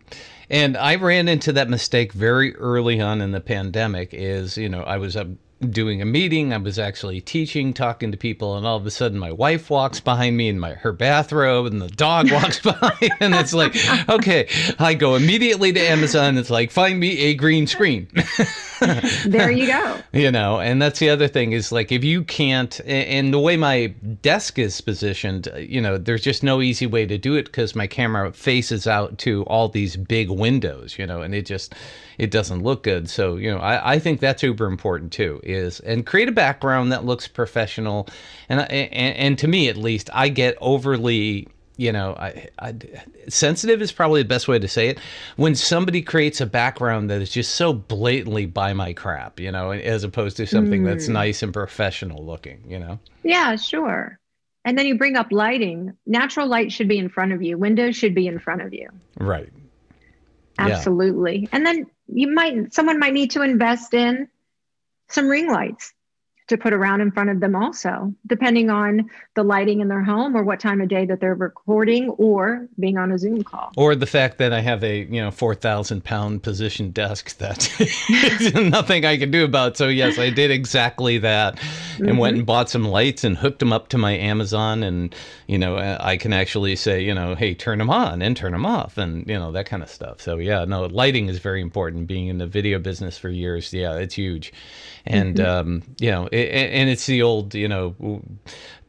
And 0.51 0.77
I 0.77 0.95
ran 0.95 1.29
into 1.29 1.53
that 1.53 1.69
mistake 1.69 2.13
very 2.13 2.55
early 2.57 3.01
on 3.01 3.21
in 3.21 3.33
the 3.33 3.41
pandemic 3.41 4.11
is, 4.13 4.57
you 4.57 4.69
know, 4.69 4.83
I 4.83 4.97
was 4.97 5.17
up 5.17 5.29
doing 5.61 6.01
a 6.01 6.05
meeting. 6.05 6.53
I 6.53 6.59
was 6.59 6.79
actually 6.79 7.21
teaching, 7.21 7.73
talking 7.73 8.13
to 8.13 8.19
people, 8.19 8.57
and 8.57 8.67
all 8.67 8.77
of 8.77 8.87
a 8.87 8.91
sudden 8.91 9.19
my 9.19 9.33
wife 9.33 9.71
walks 9.71 10.01
behind 10.01 10.37
me 10.37 10.49
in 10.49 10.59
my 10.59 10.75
her 10.75 10.93
bathrobe, 10.93 11.67
and 11.67 11.83
the 11.83 11.89
dog 11.89 12.31
walks 12.33 12.61
by, 12.61 12.93
and 13.21 13.35
it's 13.35 13.53
like, 13.53 13.77
okay, 14.09 14.49
I 14.79 14.95
go 14.95 15.17
immediately 15.17 15.73
to 15.73 15.81
Amazon. 15.81 16.39
It's 16.39 16.51
like, 16.51 16.71
find 16.71 16.99
me 17.01 17.19
a 17.19 17.35
green 17.35 17.67
screen. 17.67 18.09
there 19.27 19.51
you 19.51 19.67
go. 19.67 19.97
You 20.13 20.33
know, 20.33 20.59
and 20.59 20.81
that's 20.83 20.99
the 20.99 21.11
other 21.11 21.29
thing 21.29 21.53
is 21.53 21.71
like 21.71 21.93
if 21.93 22.03
you 22.03 22.25
can't, 22.25 22.81
and 22.87 23.33
the 23.33 23.39
way 23.39 23.57
my 23.57 23.89
desk 24.23 24.59
is 24.59 24.81
positioned, 24.81 25.49
you 25.59 25.81
know, 25.81 25.97
there's 25.97 26.23
just 26.23 26.43
no 26.43 26.61
easy 26.61 26.87
way 26.87 27.07
to 27.07 27.19
do 27.19 27.35
it 27.35 27.45
because 27.45 27.77
my 27.77 27.87
camera 27.87 28.33
faces 28.33 28.87
out 28.87 29.19
to 29.19 29.45
all 29.45 29.69
these 29.69 29.97
big 29.97 30.31
windows, 30.31 30.99
you 30.99 31.07
know, 31.07 31.23
and 31.23 31.35
it 31.35 31.47
just 31.47 31.75
it 32.19 32.31
doesn't 32.31 32.63
look 32.63 32.83
good. 32.83 33.09
So, 33.09 33.37
you 33.37 33.51
know, 33.51 33.59
I, 33.59 33.95
I 33.95 33.99
think 33.99 34.21
that's 34.21 34.41
super 34.41 34.67
important 34.67 35.13
too, 35.13 35.41
is 35.43 35.81
and 35.81 36.05
create 36.05 36.29
a 36.29 36.33
background 36.33 36.93
that 36.93 37.05
looks 37.05 37.29
professional. 37.29 38.09
And, 38.49 38.61
and, 38.61 39.17
and 39.17 39.39
to 39.39 39.49
me, 39.49 39.69
at 39.69 39.77
least, 39.77 40.11
I 40.13 40.29
get 40.29 40.57
overly 40.61 41.49
you 41.79 41.93
know, 41.93 42.15
I, 42.19 42.49
I, 42.59 42.75
sensitive 43.29 43.81
is 43.81 43.93
probably 43.93 44.23
the 44.23 44.29
best 44.29 44.49
way 44.49 44.59
to 44.59 44.67
say 44.67 44.89
it. 44.89 44.99
When 45.37 45.55
somebody 45.55 46.03
creates 46.03 46.41
a 46.41 46.47
background 46.47 47.09
that 47.09 47.23
is 47.23 47.31
just 47.31 47.55
so 47.55 47.73
blatantly 47.73 48.47
by 48.47 48.73
my 48.73 48.93
crap, 48.93 49.39
you 49.39 49.53
know, 49.53 49.71
as 49.71 50.03
opposed 50.03 50.37
to 50.39 50.47
something 50.47 50.83
mm. 50.83 50.87
that's 50.87 51.07
nice 51.07 51.41
and 51.41 51.53
professional 51.53 52.27
looking, 52.27 52.65
you 52.69 52.81
know. 52.81 52.99
Yeah, 53.23 53.55
sure. 53.55 54.19
And 54.65 54.77
then 54.77 54.87
you 54.87 54.99
bring 54.99 55.17
up 55.17 55.29
lighting. 55.31 55.93
Natural 56.05 56.49
light 56.49 56.73
should 56.73 56.89
be 56.89 56.99
in 56.99 57.09
front 57.09 57.33
of 57.33 57.43
you. 57.43 57.57
Windows 57.57 57.95
should 57.95 58.15
be 58.15 58.27
in 58.27 58.41
front 58.41 58.61
of 58.61 58.75
you. 58.75 58.89
Right. 59.17 59.53
Absolutely. 60.59 61.41
Yeah. 61.41 61.49
And 61.53 61.67
then 61.67 61.87
you 62.09 62.33
might 62.33 62.73
someone 62.75 62.99
might 62.99 63.13
need 63.13 63.33
to 63.33 63.43
invest 63.43 63.95
in 63.95 64.29
some 65.09 65.29
ring 65.29 65.49
lights 65.51 65.93
to 66.49 66.57
put 66.57 66.73
around 66.73 67.01
in 67.01 67.11
front 67.11 67.31
of 67.31 67.41
them 67.41 67.55
also 67.55 68.13
depending 68.27 68.71
on 68.71 69.09
the 69.35 69.43
lighting 69.43 69.81
in 69.81 69.89
their 69.89 70.03
home 70.03 70.37
or 70.37 70.43
what 70.43 70.59
time 70.59 70.81
of 70.81 70.89
day 70.89 71.05
that 71.05 71.21
they're 71.21 71.35
recording 71.35 72.09
or 72.11 72.67
being 72.81 72.97
on 72.97 73.13
a 73.13 73.19
zoom 73.19 73.45
call. 73.45 73.71
Or 73.77 73.95
the 73.95 74.07
fact 74.07 74.39
that 74.39 74.53
i 74.53 74.61
have 74.61 74.83
a 74.83 75.05
you 75.05 75.21
know 75.21 75.31
4000 75.31 76.03
pound 76.03 76.43
position 76.43 76.91
desk 76.91 77.37
that 77.39 77.69
nothing 78.71 79.05
i 79.05 79.17
can 79.17 79.31
do 79.31 79.45
about. 79.45 79.77
So 79.77 79.89
yes 79.89 80.19
i 80.19 80.31
did 80.31 80.51
exactly 80.51 81.19
that 81.19 81.59
and 81.99 82.09
mm-hmm. 82.09 82.17
went 82.17 82.37
and 82.37 82.47
bought 82.47 82.71
some 82.71 82.85
lights 82.85 83.25
and 83.25 83.37
hooked 83.37 83.59
them 83.59 83.73
up 83.73 83.89
to 83.89 83.99
my 83.99 84.13
amazon 84.13 84.83
and 84.83 85.15
you 85.47 85.59
know 85.59 85.77
i 86.01 86.17
can 86.17 86.33
actually 86.33 86.77
say 86.77 87.03
you 87.03 87.15
know 87.15 87.35
hey 87.35 87.55
turn 87.55 87.79
them 87.79 87.91
on 87.91 88.23
and 88.23 88.37
turn 88.37 88.53
them 88.53 88.65
off 88.65 88.97
and 88.97 89.27
you 89.29 89.39
know 89.39 89.53
that 89.53 89.67
kind 89.67 89.83
of 89.83 89.91
stuff. 89.91 90.21
So 90.21 90.39
yeah 90.39 90.65
no 90.65 90.87
lighting 90.87 91.29
is 91.29 91.39
very 91.39 91.61
important. 91.61 92.07
Being 92.07 92.29
in 92.29 92.39
the 92.39 92.47
video 92.47 92.79
business 92.79 93.19
for 93.19 93.29
years 93.29 93.73
yeah 93.73 93.97
it's 93.97 94.15
huge. 94.15 94.53
And 95.07 95.37
mm-hmm. 95.37 95.71
um, 95.71 95.83
you 95.99 96.11
know, 96.11 96.29
and 96.47 96.89
it's 96.91 97.07
the 97.07 97.23
old 97.23 97.55
you 97.55 97.69
know 97.69 98.23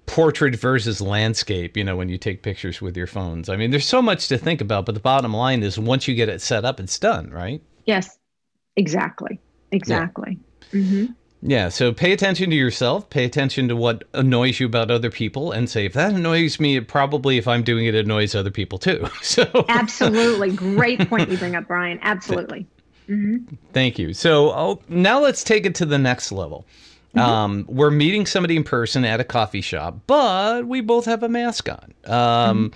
portrait 0.05 0.55
versus 0.55 1.01
landscape 1.01 1.77
you 1.77 1.83
know 1.83 1.95
when 1.95 2.09
you 2.09 2.17
take 2.17 2.41
pictures 2.41 2.81
with 2.81 2.97
your 2.97 3.07
phones 3.07 3.47
i 3.47 3.55
mean 3.55 3.71
there's 3.71 3.85
so 3.85 4.01
much 4.01 4.27
to 4.27 4.37
think 4.37 4.59
about 4.61 4.85
but 4.85 4.95
the 4.95 5.01
bottom 5.01 5.33
line 5.33 5.61
is 5.61 5.77
once 5.77 6.07
you 6.07 6.15
get 6.15 6.29
it 6.29 6.41
set 6.41 6.65
up 6.65 6.79
it's 6.79 6.97
done 6.97 7.29
right 7.29 7.61
yes 7.85 8.17
exactly 8.75 9.39
exactly 9.71 10.39
yeah. 10.71 10.79
Mm-hmm. 10.79 11.05
yeah 11.43 11.69
so 11.69 11.93
pay 11.93 12.11
attention 12.11 12.49
to 12.49 12.55
yourself 12.55 13.07
pay 13.11 13.23
attention 13.23 13.67
to 13.67 13.75
what 13.75 14.03
annoys 14.13 14.59
you 14.59 14.65
about 14.65 14.89
other 14.89 15.11
people 15.11 15.51
and 15.51 15.69
say 15.69 15.85
if 15.85 15.93
that 15.93 16.13
annoys 16.13 16.59
me 16.59 16.77
it 16.77 16.87
probably 16.87 17.37
if 17.37 17.47
i'm 17.47 17.61
doing 17.61 17.85
it 17.85 17.93
annoys 17.93 18.33
other 18.33 18.51
people 18.51 18.79
too 18.79 19.07
so 19.21 19.45
absolutely 19.69 20.51
great 20.55 21.07
point 21.07 21.29
you 21.29 21.37
bring 21.37 21.55
up 21.55 21.67
brian 21.67 21.99
absolutely 22.01 22.65
Mm-hmm. 23.09 23.55
Thank 23.73 23.97
you. 23.97 24.13
So 24.13 24.51
oh, 24.51 24.81
now 24.87 25.19
let's 25.19 25.43
take 25.43 25.65
it 25.65 25.75
to 25.75 25.85
the 25.85 25.97
next 25.97 26.31
level. 26.31 26.65
Mm-hmm. 27.15 27.19
Um, 27.19 27.65
we're 27.67 27.91
meeting 27.91 28.25
somebody 28.25 28.55
in 28.55 28.63
person 28.63 29.03
at 29.03 29.19
a 29.19 29.23
coffee 29.23 29.61
shop, 29.61 29.99
but 30.05 30.67
we 30.67 30.81
both 30.81 31.05
have 31.05 31.23
a 31.23 31.29
mask 31.29 31.67
on. 31.69 31.93
Um, 32.05 32.71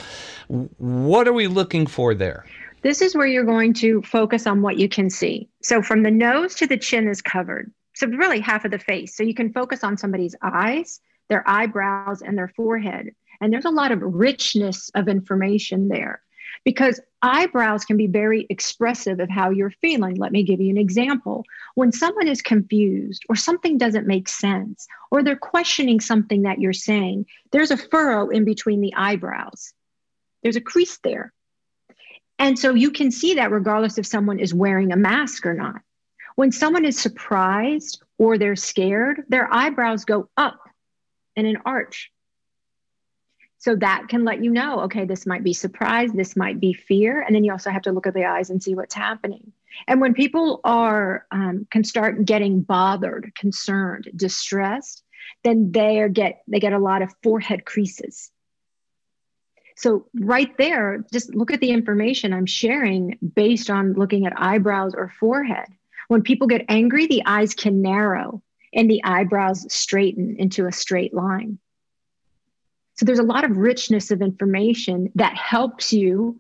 mm-hmm. 0.49 0.63
What 0.77 1.27
are 1.27 1.33
we 1.33 1.47
looking 1.47 1.85
for 1.85 2.15
there? 2.15 2.45
This 2.81 3.01
is 3.01 3.15
where 3.15 3.27
you're 3.27 3.45
going 3.45 3.73
to 3.75 4.01
focus 4.01 4.45
on 4.45 4.61
what 4.61 4.77
you 4.77 4.89
can 4.89 5.09
see. 5.09 5.47
So 5.61 5.81
from 5.81 6.03
the 6.03 6.11
nose 6.11 6.55
to 6.55 6.67
the 6.67 6.77
chin 6.77 7.07
is 7.07 7.21
covered. 7.21 7.71
So 7.95 8.07
really 8.07 8.39
half 8.39 8.65
of 8.65 8.71
the 8.71 8.79
face. 8.79 9.15
So 9.15 9.23
you 9.23 9.33
can 9.33 9.53
focus 9.53 9.83
on 9.83 9.97
somebody's 9.97 10.35
eyes, 10.41 10.99
their 11.29 11.47
eyebrows, 11.47 12.21
and 12.21 12.37
their 12.37 12.49
forehead. 12.49 13.11
And 13.39 13.53
there's 13.53 13.65
a 13.65 13.69
lot 13.69 13.91
of 13.91 14.01
richness 14.01 14.89
of 14.95 15.07
information 15.07 15.87
there 15.87 16.21
because 16.63 17.00
eyebrows 17.22 17.86
can 17.86 17.98
be 17.98 18.08
very 18.08 18.46
expressive 18.50 19.20
of 19.20 19.29
how 19.29 19.50
you're 19.50 19.72
feeling. 19.82 20.15
Let 20.15 20.32
me 20.32 20.43
give 20.43 20.62
you 20.62 20.70
an 20.70 20.77
example. 20.77 21.46
When 21.75 21.91
someone 21.91 22.27
is 22.27 22.41
confused 22.41 23.24
or 23.29 23.36
something 23.36 23.77
doesn't 23.77 24.08
make 24.08 24.29
sense 24.29 24.88
or 25.12 25.24
they're 25.24 25.36
questioning 25.36 26.00
something 26.00 26.43
that 26.43 26.60
you're 26.60 26.74
saying, 26.74 27.25
there's 27.51 27.72
a 27.72 27.77
furrow 27.77 28.29
in 28.29 28.46
between 28.46 28.82
the 28.82 28.93
eyebrows. 28.96 29.74
There's 30.41 30.55
a 30.55 30.62
crease 30.62 31.00
there. 31.03 31.34
And 32.39 32.58
so 32.58 32.74
you 32.74 32.91
can 32.91 33.12
see 33.12 33.36
that 33.36 33.51
regardless 33.51 33.98
if 33.98 34.05
someone 34.05 34.39
is 34.39 34.53
wearing 34.53 34.91
a 34.91 34.98
mask 34.98 35.46
or 35.46 35.53
not. 35.53 35.82
When 36.36 36.51
someone 36.51 36.84
is 36.84 37.00
surprised 37.00 38.01
or 38.17 38.38
they're 38.38 38.55
scared, 38.55 39.24
their 39.29 39.53
eyebrows 39.53 40.03
go 40.05 40.29
up 40.36 40.60
in 41.36 41.46
an 41.46 41.58
arch. 41.65 42.12
So 43.63 43.77
that 43.77 44.10
can 44.10 44.25
let 44.25 44.43
you 44.43 44.51
know, 44.51 44.82
okay, 44.82 45.05
this 45.05 45.25
might 45.25 45.41
be 45.41 45.53
surprise, 45.53 46.12
this 46.12 46.36
might 46.36 46.60
be 46.60 46.74
fear. 46.74 47.22
And 47.22 47.34
then 47.34 47.46
you 47.46 47.53
also 47.53 47.70
have 47.70 47.84
to 47.84 47.93
look 47.93 48.05
at 48.05 48.13
the 48.13 48.25
eyes 48.25 48.50
and 48.50 48.62
see 48.62 48.75
what's 48.75 48.93
happening. 48.93 49.53
And 49.88 50.01
when 50.01 50.13
people 50.13 50.60
are 50.65 51.25
um, 51.32 51.65
can 51.72 51.86
start 51.86 52.25
getting 52.25 52.60
bothered, 52.60 53.32
concerned, 53.36 54.10
distressed, 54.17 55.05
then 55.46 55.72
they 55.72 56.01
are 56.01 56.10
get 56.10 56.43
they 56.46 56.60
get 56.60 56.74
a 56.74 56.77
lot 56.77 57.03
of 57.03 57.15
forehead 57.24 57.63
creases. 57.63 58.32
So 59.77 60.08
right 60.13 60.53
there, 60.58 61.05
just 61.13 61.34
look 61.34 61.50
at 61.50 61.62
the 61.62 61.72
information 61.72 62.34
I'm 62.34 62.46
sharing 62.46 63.17
based 63.34 63.70
on 63.70 63.93
looking 63.93 64.25
at 64.25 64.34
eyebrows 64.36 64.93
or 64.93 65.13
forehead. 65.22 65.70
When 66.10 66.22
people 66.22 66.48
get 66.48 66.65
angry, 66.67 67.08
the 67.08 67.24
eyes 67.25 67.53
can 67.53 67.82
narrow 67.82 68.43
and 68.74 68.91
the 68.91 69.05
eyebrows 69.05 69.74
straighten 69.74 70.36
into 70.38 70.67
a 70.67 70.74
straight 70.74 71.13
line. 71.13 71.60
So 72.95 73.05
there's 73.05 73.19
a 73.19 73.23
lot 73.23 73.43
of 73.43 73.57
richness 73.57 74.12
of 74.12 74.21
information 74.21 75.12
that 75.15 75.35
helps 75.35 75.91
you 75.93 76.39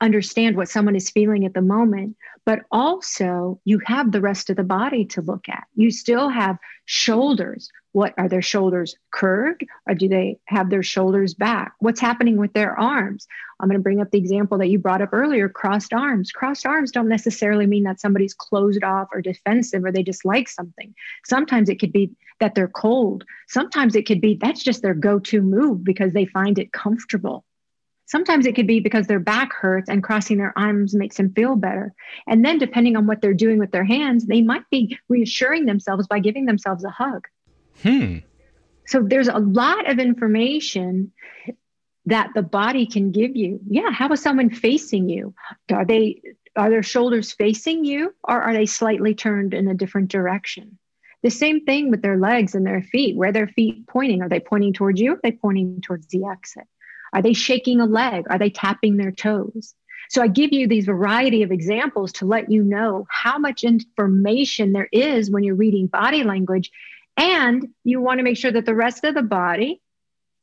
understand 0.00 0.56
what 0.56 0.68
someone 0.68 0.96
is 0.96 1.10
feeling 1.10 1.46
at 1.46 1.54
the 1.54 1.62
moment, 1.62 2.16
but 2.44 2.60
also 2.72 3.60
you 3.64 3.80
have 3.86 4.10
the 4.10 4.20
rest 4.20 4.50
of 4.50 4.56
the 4.56 4.64
body 4.64 5.04
to 5.06 5.22
look 5.22 5.48
at. 5.48 5.64
You 5.76 5.90
still 5.90 6.28
have 6.28 6.58
shoulders. 6.86 7.70
What 7.92 8.14
are 8.16 8.28
their 8.28 8.42
shoulders 8.42 8.96
curved 9.10 9.64
or 9.86 9.94
do 9.94 10.08
they 10.08 10.38
have 10.46 10.70
their 10.70 10.82
shoulders 10.82 11.34
back? 11.34 11.74
What's 11.78 12.00
happening 12.00 12.36
with 12.36 12.52
their 12.54 12.78
arms? 12.78 13.26
I'm 13.60 13.68
going 13.68 13.78
to 13.78 13.82
bring 13.82 14.00
up 14.00 14.10
the 14.10 14.18
example 14.18 14.58
that 14.58 14.68
you 14.68 14.78
brought 14.78 15.02
up 15.02 15.10
earlier 15.12 15.48
crossed 15.48 15.92
arms. 15.92 16.32
Crossed 16.32 16.66
arms 16.66 16.90
don't 16.90 17.08
necessarily 17.08 17.66
mean 17.66 17.84
that 17.84 18.00
somebody's 18.00 18.34
closed 18.34 18.82
off 18.82 19.08
or 19.12 19.20
defensive 19.20 19.84
or 19.84 19.92
they 19.92 20.02
dislike 20.02 20.48
something. 20.48 20.94
Sometimes 21.24 21.68
it 21.68 21.78
could 21.78 21.92
be 21.92 22.10
that 22.40 22.54
they're 22.54 22.66
cold. 22.66 23.24
Sometimes 23.46 23.94
it 23.94 24.06
could 24.06 24.20
be 24.20 24.38
that's 24.40 24.64
just 24.64 24.82
their 24.82 24.94
go 24.94 25.18
to 25.20 25.42
move 25.42 25.84
because 25.84 26.12
they 26.12 26.24
find 26.24 26.58
it 26.58 26.72
comfortable. 26.72 27.44
Sometimes 28.06 28.44
it 28.44 28.54
could 28.54 28.66
be 28.66 28.80
because 28.80 29.06
their 29.06 29.20
back 29.20 29.54
hurts 29.54 29.88
and 29.88 30.02
crossing 30.02 30.36
their 30.38 30.52
arms 30.58 30.94
makes 30.94 31.16
them 31.16 31.32
feel 31.32 31.56
better. 31.56 31.94
And 32.26 32.44
then, 32.44 32.58
depending 32.58 32.96
on 32.96 33.06
what 33.06 33.22
they're 33.22 33.32
doing 33.32 33.58
with 33.58 33.70
their 33.70 33.84
hands, 33.84 34.26
they 34.26 34.42
might 34.42 34.68
be 34.70 34.98
reassuring 35.08 35.64
themselves 35.64 36.06
by 36.06 36.18
giving 36.18 36.44
themselves 36.44 36.84
a 36.84 36.90
hug. 36.90 37.26
Hmm. 37.82 38.18
So, 38.86 39.02
there's 39.02 39.28
a 39.28 39.38
lot 39.38 39.90
of 39.90 39.98
information 39.98 41.12
that 42.06 42.30
the 42.34 42.42
body 42.42 42.86
can 42.86 43.12
give 43.12 43.36
you. 43.36 43.60
Yeah. 43.68 43.90
How 43.90 44.10
is 44.12 44.20
someone 44.20 44.50
facing 44.50 45.08
you? 45.08 45.34
Are 45.70 45.84
they, 45.84 46.20
are 46.56 46.68
their 46.68 46.82
shoulders 46.82 47.32
facing 47.32 47.84
you 47.84 48.14
or 48.24 48.40
are 48.40 48.52
they 48.52 48.66
slightly 48.66 49.14
turned 49.14 49.54
in 49.54 49.68
a 49.68 49.74
different 49.74 50.10
direction? 50.10 50.78
The 51.22 51.30
same 51.30 51.64
thing 51.64 51.90
with 51.90 52.02
their 52.02 52.18
legs 52.18 52.56
and 52.56 52.66
their 52.66 52.82
feet. 52.82 53.16
Where 53.16 53.30
their 53.30 53.46
feet 53.46 53.86
pointing? 53.86 54.22
Are 54.22 54.28
they 54.28 54.40
pointing 54.40 54.72
towards 54.72 55.00
you? 55.00 55.12
Or 55.12 55.14
are 55.14 55.20
they 55.22 55.32
pointing 55.32 55.80
towards 55.80 56.08
the 56.08 56.24
exit? 56.24 56.66
Are 57.12 57.22
they 57.22 57.34
shaking 57.34 57.80
a 57.80 57.86
leg? 57.86 58.24
Are 58.28 58.38
they 58.38 58.50
tapping 58.50 58.96
their 58.96 59.12
toes? 59.12 59.74
So 60.10 60.20
I 60.20 60.28
give 60.28 60.52
you 60.52 60.66
these 60.66 60.86
variety 60.86 61.42
of 61.42 61.52
examples 61.52 62.12
to 62.14 62.26
let 62.26 62.50
you 62.50 62.64
know 62.64 63.06
how 63.08 63.38
much 63.38 63.62
information 63.62 64.72
there 64.72 64.88
is 64.92 65.30
when 65.30 65.44
you're 65.44 65.54
reading 65.54 65.86
body 65.86 66.24
language. 66.24 66.70
And 67.16 67.68
you 67.84 68.00
want 68.00 68.18
to 68.18 68.24
make 68.24 68.36
sure 68.36 68.52
that 68.52 68.66
the 68.66 68.74
rest 68.74 69.04
of 69.04 69.14
the 69.14 69.22
body 69.22 69.80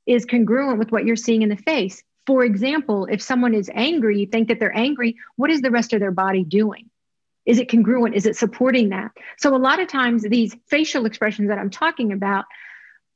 is 0.06 0.26
congruent 0.26 0.80
with 0.80 0.92
what 0.92 1.06
you're 1.06 1.16
seeing 1.16 1.42
in 1.42 1.50
the 1.50 1.58
face. 1.58 2.04
For 2.26 2.44
example, 2.44 3.06
if 3.06 3.22
someone 3.22 3.54
is 3.54 3.72
angry, 3.74 4.20
you 4.20 4.28
think 4.28 4.48
that 4.48 4.60
they're 4.60 4.76
angry, 4.76 5.16
what 5.36 5.50
is 5.50 5.62
the 5.62 5.72
rest 5.72 5.94
of 5.94 6.00
their 6.00 6.12
body 6.12 6.44
doing? 6.44 6.90
Is 7.46 7.58
it 7.58 7.70
congruent? 7.70 8.16
Is 8.16 8.26
it 8.26 8.36
supporting 8.36 8.90
that? 8.90 9.12
So, 9.38 9.56
a 9.56 9.58
lot 9.58 9.80
of 9.80 9.88
times, 9.88 10.24
these 10.24 10.56
facial 10.68 11.06
expressions 11.06 11.48
that 11.48 11.58
I'm 11.58 11.72
talking 11.72 12.12
about 12.12 12.46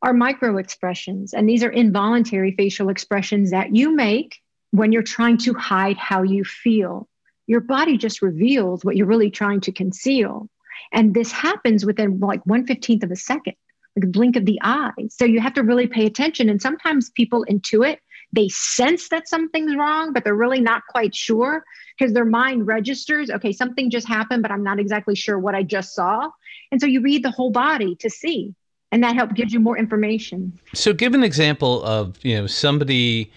are 0.01 0.13
micro 0.13 0.57
expressions, 0.57 1.33
and 1.33 1.47
these 1.47 1.63
are 1.63 1.69
involuntary 1.69 2.51
facial 2.51 2.89
expressions 2.89 3.51
that 3.51 3.75
you 3.75 3.95
make 3.95 4.41
when 4.71 4.91
you're 4.91 5.03
trying 5.03 5.37
to 5.37 5.53
hide 5.53 5.97
how 5.97 6.23
you 6.23 6.43
feel. 6.43 7.07
Your 7.45 7.59
body 7.59 7.97
just 7.97 8.21
reveals 8.21 8.83
what 8.83 8.95
you're 8.95 9.05
really 9.05 9.29
trying 9.29 9.61
to 9.61 9.71
conceal. 9.71 10.49
And 10.91 11.13
this 11.13 11.31
happens 11.31 11.85
within 11.85 12.19
like 12.19 12.43
115th 12.45 13.03
of 13.03 13.11
a 13.11 13.15
second, 13.15 13.55
like 13.95 14.05
a 14.05 14.07
blink 14.07 14.35
of 14.35 14.45
the 14.45 14.59
eye. 14.61 14.91
So 15.09 15.25
you 15.25 15.39
have 15.39 15.53
to 15.53 15.63
really 15.63 15.87
pay 15.87 16.05
attention. 16.05 16.49
And 16.49 16.61
sometimes 16.61 17.09
people 17.11 17.45
intuit, 17.49 17.97
they 18.31 18.49
sense 18.49 19.09
that 19.09 19.27
something's 19.27 19.75
wrong, 19.75 20.13
but 20.13 20.23
they're 20.23 20.35
really 20.35 20.61
not 20.61 20.83
quite 20.89 21.13
sure 21.15 21.63
because 21.97 22.13
their 22.13 22.25
mind 22.25 22.67
registers, 22.67 23.29
okay, 23.29 23.51
something 23.51 23.89
just 23.89 24.07
happened, 24.07 24.41
but 24.41 24.51
I'm 24.51 24.63
not 24.63 24.79
exactly 24.79 25.15
sure 25.15 25.37
what 25.37 25.55
I 25.55 25.63
just 25.63 25.93
saw. 25.93 26.29
And 26.71 26.81
so 26.81 26.87
you 26.87 27.01
read 27.01 27.23
the 27.23 27.31
whole 27.31 27.51
body 27.51 27.95
to 27.97 28.09
see 28.09 28.55
and 28.93 29.03
that 29.03 29.15
help 29.15 29.33
gives 29.33 29.51
you 29.51 29.59
more 29.59 29.75
information. 29.75 30.57
So, 30.75 30.93
give 30.93 31.15
an 31.15 31.23
example 31.23 31.83
of 31.83 32.23
you 32.23 32.35
know 32.35 32.47
somebody 32.47 33.31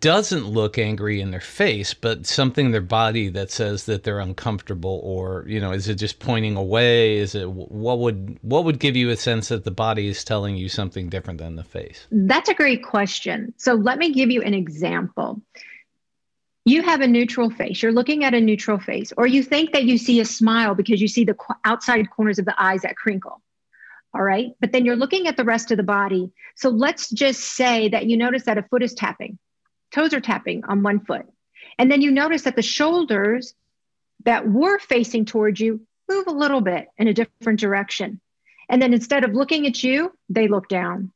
doesn't 0.00 0.46
look 0.46 0.78
angry 0.78 1.20
in 1.20 1.30
their 1.30 1.40
face, 1.40 1.92
but 1.94 2.26
something 2.26 2.66
in 2.66 2.72
their 2.72 2.80
body 2.80 3.28
that 3.30 3.50
says 3.50 3.86
that 3.86 4.04
they're 4.04 4.20
uncomfortable, 4.20 5.00
or 5.02 5.44
you 5.48 5.60
know, 5.60 5.72
is 5.72 5.88
it 5.88 5.96
just 5.96 6.20
pointing 6.20 6.56
away? 6.56 7.16
Is 7.18 7.34
it 7.34 7.50
what 7.50 7.98
would 7.98 8.38
what 8.42 8.64
would 8.64 8.78
give 8.78 8.96
you 8.96 9.10
a 9.10 9.16
sense 9.16 9.48
that 9.48 9.64
the 9.64 9.70
body 9.70 10.08
is 10.08 10.24
telling 10.24 10.56
you 10.56 10.68
something 10.68 11.08
different 11.08 11.40
than 11.40 11.56
the 11.56 11.64
face? 11.64 12.06
That's 12.10 12.48
a 12.48 12.54
great 12.54 12.84
question. 12.84 13.52
So, 13.56 13.74
let 13.74 13.98
me 13.98 14.12
give 14.12 14.30
you 14.30 14.42
an 14.42 14.54
example. 14.54 15.40
You 16.64 16.82
have 16.82 17.00
a 17.00 17.06
neutral 17.06 17.50
face. 17.50 17.82
You're 17.82 17.92
looking 17.92 18.24
at 18.24 18.34
a 18.34 18.40
neutral 18.40 18.78
face, 18.78 19.12
or 19.16 19.26
you 19.26 19.42
think 19.42 19.72
that 19.72 19.84
you 19.84 19.98
see 19.98 20.20
a 20.20 20.24
smile 20.24 20.74
because 20.74 21.00
you 21.00 21.08
see 21.08 21.24
the 21.24 21.36
outside 21.64 22.10
corners 22.10 22.38
of 22.38 22.44
the 22.44 22.60
eyes 22.60 22.82
that 22.82 22.96
crinkle 22.96 23.40
All 24.14 24.22
right. 24.22 24.52
But 24.60 24.72
then 24.72 24.84
you're 24.84 24.96
looking 24.96 25.26
at 25.28 25.36
the 25.36 25.44
rest 25.44 25.70
of 25.70 25.76
the 25.76 25.82
body. 25.84 26.32
So 26.56 26.70
let's 26.70 27.10
just 27.10 27.40
say 27.40 27.88
that 27.90 28.06
you 28.06 28.16
notice 28.16 28.44
that 28.44 28.58
a 28.58 28.62
foot 28.64 28.82
is 28.82 28.94
tapping, 28.94 29.38
toes 29.96 30.12
are 30.12 30.20
tapping 30.20 30.62
on 30.64 30.82
one 30.82 31.00
foot. 31.00 31.26
And 31.78 31.90
then 31.90 32.02
you 32.02 32.10
notice 32.10 32.42
that 32.42 32.54
the 32.54 32.62
shoulders 32.62 33.54
that 34.24 34.48
were 34.48 34.78
facing 34.78 35.24
towards 35.24 35.58
you 35.58 35.80
move 36.08 36.26
a 36.26 36.32
little 36.32 36.60
bit 36.60 36.88
in 36.98 37.08
a 37.08 37.14
different 37.14 37.60
direction. 37.60 38.20
And 38.68 38.80
then 38.82 38.92
instead 38.92 39.24
of 39.24 39.32
looking 39.32 39.66
at 39.66 39.82
you, 39.82 40.12
they 40.28 40.48
look 40.48 40.68
down. 40.68 41.12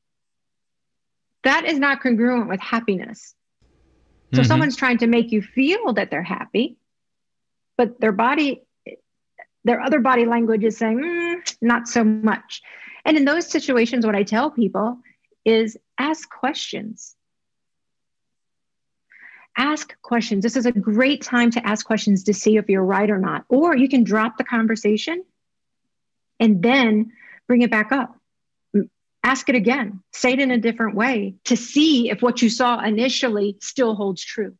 That 1.44 1.64
is 1.66 1.78
not 1.78 2.00
congruent 2.00 2.48
with 2.48 2.60
happiness. 2.60 3.34
So 4.32 4.40
mm-hmm. 4.40 4.48
someone's 4.48 4.76
trying 4.76 4.98
to 4.98 5.06
make 5.06 5.30
you 5.30 5.42
feel 5.42 5.92
that 5.94 6.10
they're 6.10 6.22
happy, 6.22 6.76
but 7.76 8.00
their 8.00 8.12
body, 8.12 8.62
their 9.64 9.80
other 9.80 10.00
body 10.00 10.24
language 10.24 10.64
is 10.64 10.78
saying, 10.78 10.98
mm, 10.98 11.56
not 11.60 11.88
so 11.88 12.04
much. 12.04 12.62
And 13.04 13.16
in 13.16 13.24
those 13.24 13.46
situations, 13.46 14.06
what 14.06 14.14
I 14.14 14.22
tell 14.22 14.50
people 14.50 14.98
is 15.44 15.76
ask 15.98 16.28
questions. 16.30 17.16
Ask 19.56 20.00
questions. 20.02 20.42
This 20.42 20.56
is 20.56 20.66
a 20.66 20.72
great 20.72 21.22
time 21.22 21.50
to 21.52 21.66
ask 21.66 21.84
questions 21.84 22.24
to 22.24 22.34
see 22.34 22.56
if 22.56 22.68
you're 22.68 22.84
right 22.84 23.10
or 23.10 23.18
not. 23.18 23.44
Or 23.48 23.76
you 23.76 23.88
can 23.88 24.04
drop 24.04 24.38
the 24.38 24.44
conversation 24.44 25.24
and 26.38 26.62
then 26.62 27.12
bring 27.46 27.62
it 27.62 27.70
back 27.70 27.92
up. 27.92 28.16
Ask 29.22 29.48
it 29.48 29.54
again. 29.54 30.02
Say 30.12 30.32
it 30.32 30.40
in 30.40 30.50
a 30.50 30.58
different 30.58 30.96
way 30.96 31.34
to 31.44 31.56
see 31.56 32.10
if 32.10 32.22
what 32.22 32.40
you 32.40 32.48
saw 32.48 32.80
initially 32.80 33.56
still 33.60 33.94
holds 33.94 34.24
true. 34.24 34.56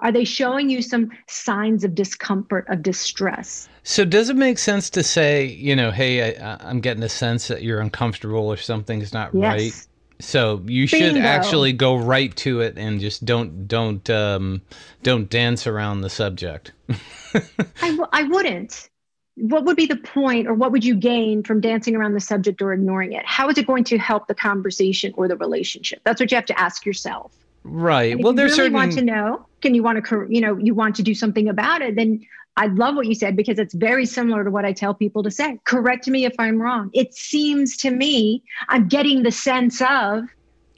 Are 0.00 0.12
they 0.12 0.24
showing 0.24 0.70
you 0.70 0.82
some 0.82 1.10
signs 1.28 1.82
of 1.82 1.94
discomfort, 1.94 2.66
of 2.68 2.82
distress? 2.82 3.68
So, 3.84 4.04
does 4.04 4.28
it 4.28 4.36
make 4.36 4.58
sense 4.58 4.90
to 4.90 5.02
say, 5.02 5.46
you 5.46 5.74
know, 5.74 5.90
hey, 5.90 6.36
I, 6.38 6.70
am 6.70 6.80
getting 6.80 7.02
a 7.02 7.08
sense 7.08 7.48
that 7.48 7.62
you're 7.62 7.80
uncomfortable 7.80 8.52
or 8.52 8.56
something's 8.56 9.12
not 9.12 9.34
yes. 9.34 9.42
right? 9.42 9.86
So 10.20 10.62
you 10.66 10.86
should 10.86 11.14
Bingo. 11.14 11.20
actually 11.20 11.72
go 11.72 11.96
right 11.96 12.34
to 12.36 12.60
it 12.60 12.78
and 12.78 13.00
just 13.00 13.24
don't 13.24 13.66
don't 13.66 14.08
um, 14.10 14.62
don't 15.02 15.28
dance 15.28 15.66
around 15.66 16.02
the 16.02 16.10
subject. 16.10 16.72
I 17.34 17.90
w- 17.90 18.06
I 18.12 18.22
wouldn't. 18.24 18.88
What 19.36 19.64
would 19.64 19.76
be 19.76 19.86
the 19.86 19.96
point, 19.96 20.46
or 20.46 20.54
what 20.54 20.70
would 20.70 20.84
you 20.84 20.94
gain 20.94 21.42
from 21.42 21.60
dancing 21.60 21.96
around 21.96 22.14
the 22.14 22.20
subject 22.20 22.62
or 22.62 22.72
ignoring 22.72 23.12
it? 23.12 23.26
How 23.26 23.48
is 23.48 23.58
it 23.58 23.66
going 23.66 23.82
to 23.84 23.98
help 23.98 24.28
the 24.28 24.34
conversation 24.34 25.12
or 25.16 25.26
the 25.26 25.36
relationship? 25.36 26.00
That's 26.04 26.20
what 26.20 26.30
you 26.30 26.36
have 26.36 26.46
to 26.46 26.60
ask 26.60 26.86
yourself. 26.86 27.32
Right. 27.64 28.16
well, 28.22 28.32
there's 28.32 28.52
really 28.52 28.66
certain. 28.66 28.72
want 28.74 28.92
to 28.92 29.02
know. 29.02 29.46
Can 29.64 29.74
you 29.74 29.82
want 29.82 30.04
to, 30.04 30.26
you 30.28 30.42
know, 30.42 30.58
you 30.58 30.74
want 30.74 30.94
to 30.96 31.02
do 31.02 31.14
something 31.14 31.48
about 31.48 31.80
it? 31.80 31.96
Then 31.96 32.20
I 32.58 32.66
love 32.66 32.96
what 32.96 33.06
you 33.06 33.14
said 33.14 33.34
because 33.34 33.58
it's 33.58 33.72
very 33.72 34.04
similar 34.04 34.44
to 34.44 34.50
what 34.50 34.66
I 34.66 34.74
tell 34.74 34.92
people 34.92 35.22
to 35.22 35.30
say. 35.30 35.58
Correct 35.64 36.06
me 36.06 36.26
if 36.26 36.34
I'm 36.38 36.60
wrong. 36.60 36.90
It 36.92 37.14
seems 37.14 37.78
to 37.78 37.90
me 37.90 38.42
I'm 38.68 38.88
getting 38.88 39.22
the 39.22 39.32
sense 39.32 39.80
of. 39.80 40.24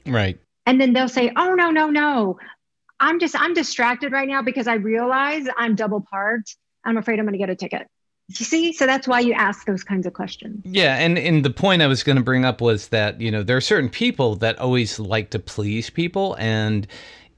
Right. 0.05 0.39
And 0.65 0.79
then 0.79 0.93
they'll 0.93 1.09
say, 1.09 1.33
"Oh 1.35 1.53
no, 1.53 1.69
no, 1.69 1.89
no. 1.89 2.39
I'm 3.01 3.19
just 3.19 3.35
I'm 3.37 3.53
distracted 3.53 4.13
right 4.13 4.27
now 4.27 4.41
because 4.41 4.67
I 4.67 4.75
realize 4.75 5.45
I'm 5.57 5.75
double 5.75 5.99
parked. 5.99 6.55
I'm 6.85 6.97
afraid 6.97 7.19
I'm 7.19 7.25
going 7.25 7.33
to 7.33 7.37
get 7.37 7.49
a 7.49 7.55
ticket." 7.55 7.87
You 8.29 8.45
see, 8.45 8.71
so 8.71 8.85
that's 8.85 9.05
why 9.05 9.19
you 9.19 9.33
ask 9.33 9.65
those 9.65 9.83
kinds 9.83 10.05
of 10.05 10.13
questions. 10.13 10.61
Yeah, 10.63 10.95
and 10.95 11.17
and 11.17 11.43
the 11.43 11.49
point 11.49 11.81
I 11.81 11.87
was 11.87 12.03
going 12.03 12.17
to 12.17 12.23
bring 12.23 12.45
up 12.45 12.61
was 12.61 12.87
that 12.87 13.19
you 13.19 13.31
know 13.31 13.43
there 13.43 13.57
are 13.57 13.61
certain 13.61 13.89
people 13.89 14.35
that 14.37 14.57
always 14.59 14.97
like 14.97 15.29
to 15.31 15.39
please 15.39 15.89
people, 15.89 16.37
and 16.39 16.87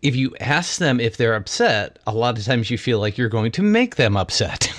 if 0.01 0.15
you 0.15 0.33
ask 0.39 0.79
them 0.79 0.99
if 0.99 1.17
they're 1.17 1.35
upset, 1.35 1.99
a 2.07 2.13
lot 2.13 2.37
of 2.37 2.45
times 2.45 2.69
you 2.71 2.77
feel 2.77 2.99
like 2.99 3.17
you're 3.17 3.29
going 3.29 3.51
to 3.53 3.61
make 3.61 3.97
them 3.97 4.15
upset, 4.15 4.71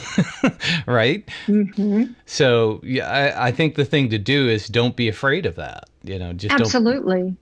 right? 0.86 1.28
Mm-hmm. 1.46 2.12
So 2.26 2.80
yeah, 2.82 3.08
I, 3.08 3.48
I, 3.48 3.52
think 3.52 3.74
the 3.74 3.84
thing 3.84 4.08
to 4.10 4.18
do 4.18 4.48
is 4.48 4.66
don't 4.68 4.96
be 4.96 5.08
afraid 5.08 5.46
of 5.46 5.56
that. 5.56 5.88
You 6.02 6.18
know, 6.18 6.32
just 6.32 6.54
absolutely. 6.54 7.36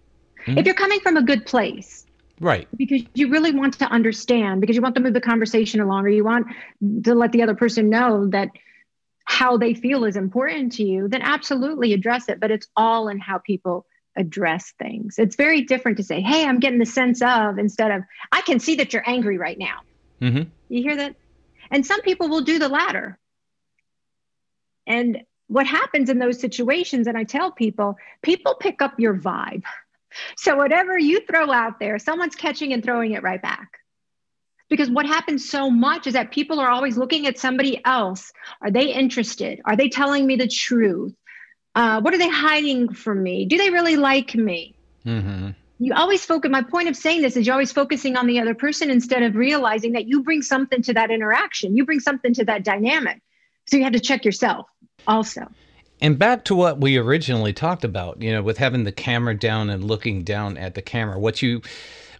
Mm-hmm. 0.46 0.58
If 0.58 0.66
you're 0.66 0.74
coming 0.74 1.00
from 1.00 1.16
a 1.16 1.22
good 1.22 1.46
place, 1.46 2.04
Right. 2.40 2.68
Because 2.76 3.02
you 3.14 3.30
really 3.30 3.52
want 3.52 3.78
to 3.78 3.86
understand, 3.86 4.60
because 4.60 4.76
you 4.76 4.82
want 4.82 4.94
to 4.94 5.00
move 5.00 5.14
the 5.14 5.20
conversation 5.20 5.80
along, 5.80 6.04
or 6.04 6.08
you 6.08 6.24
want 6.24 6.46
to 7.04 7.14
let 7.14 7.32
the 7.32 7.42
other 7.42 7.54
person 7.54 7.90
know 7.90 8.28
that 8.28 8.50
how 9.24 9.56
they 9.56 9.74
feel 9.74 10.04
is 10.04 10.16
important 10.16 10.72
to 10.72 10.84
you, 10.84 11.08
then 11.08 11.22
absolutely 11.22 11.92
address 11.92 12.28
it. 12.28 12.40
But 12.40 12.50
it's 12.50 12.68
all 12.76 13.08
in 13.08 13.18
how 13.18 13.38
people 13.38 13.86
address 14.18 14.74
things. 14.78 15.14
It's 15.18 15.36
very 15.36 15.62
different 15.62 15.96
to 15.98 16.02
say, 16.02 16.20
hey, 16.20 16.44
I'm 16.44 16.58
getting 16.58 16.78
the 16.78 16.86
sense 16.86 17.22
of, 17.22 17.58
instead 17.58 17.90
of, 17.90 18.02
I 18.32 18.42
can 18.42 18.58
see 18.58 18.74
that 18.76 18.92
you're 18.92 19.08
angry 19.08 19.38
right 19.38 19.58
now. 19.58 19.80
Mm-hmm. 20.20 20.50
You 20.68 20.82
hear 20.82 20.96
that? 20.96 21.14
And 21.70 21.86
some 21.86 22.02
people 22.02 22.28
will 22.28 22.42
do 22.42 22.58
the 22.58 22.68
latter. 22.68 23.18
And 24.86 25.22
what 25.46 25.66
happens 25.66 26.10
in 26.10 26.18
those 26.18 26.40
situations, 26.40 27.06
and 27.06 27.16
I 27.16 27.24
tell 27.24 27.52
people, 27.52 27.96
people 28.22 28.56
pick 28.58 28.82
up 28.82 28.98
your 28.98 29.14
vibe. 29.14 29.62
So 30.36 30.56
whatever 30.56 30.98
you 30.98 31.20
throw 31.26 31.52
out 31.52 31.78
there, 31.78 31.98
someone's 31.98 32.34
catching 32.34 32.72
and 32.72 32.82
throwing 32.82 33.12
it 33.12 33.22
right 33.22 33.40
back. 33.40 33.68
Because 34.70 34.88
what 34.88 35.04
happens 35.04 35.48
so 35.48 35.70
much 35.70 36.06
is 36.06 36.14
that 36.14 36.32
people 36.32 36.58
are 36.60 36.70
always 36.70 36.96
looking 36.96 37.26
at 37.26 37.38
somebody 37.38 37.84
else. 37.84 38.32
Are 38.62 38.70
they 38.70 38.90
interested? 38.90 39.60
Are 39.66 39.76
they 39.76 39.90
telling 39.90 40.26
me 40.26 40.36
the 40.36 40.48
truth? 40.48 41.14
Uh, 41.78 42.00
what 42.00 42.12
are 42.12 42.18
they 42.18 42.28
hiding 42.28 42.92
from 42.92 43.22
me? 43.22 43.44
Do 43.44 43.56
they 43.56 43.70
really 43.70 43.94
like 43.94 44.34
me? 44.34 44.74
Mm-hmm. 45.06 45.50
You 45.78 45.94
always 45.94 46.24
focus. 46.24 46.50
My 46.50 46.62
point 46.62 46.88
of 46.88 46.96
saying 46.96 47.22
this 47.22 47.36
is 47.36 47.46
you're 47.46 47.52
always 47.52 47.70
focusing 47.70 48.16
on 48.16 48.26
the 48.26 48.40
other 48.40 48.52
person 48.52 48.90
instead 48.90 49.22
of 49.22 49.36
realizing 49.36 49.92
that 49.92 50.08
you 50.08 50.24
bring 50.24 50.42
something 50.42 50.82
to 50.82 50.92
that 50.94 51.12
interaction. 51.12 51.76
You 51.76 51.86
bring 51.86 52.00
something 52.00 52.34
to 52.34 52.44
that 52.46 52.64
dynamic. 52.64 53.22
So 53.66 53.76
you 53.76 53.84
have 53.84 53.92
to 53.92 54.00
check 54.00 54.24
yourself 54.24 54.66
also. 55.06 55.46
And 56.00 56.18
back 56.18 56.44
to 56.46 56.56
what 56.56 56.80
we 56.80 56.96
originally 56.96 57.52
talked 57.52 57.84
about, 57.84 58.20
you 58.20 58.32
know, 58.32 58.42
with 58.42 58.58
having 58.58 58.82
the 58.82 58.90
camera 58.90 59.38
down 59.38 59.70
and 59.70 59.84
looking 59.84 60.24
down 60.24 60.56
at 60.56 60.74
the 60.74 60.82
camera. 60.82 61.16
What 61.16 61.42
you 61.42 61.62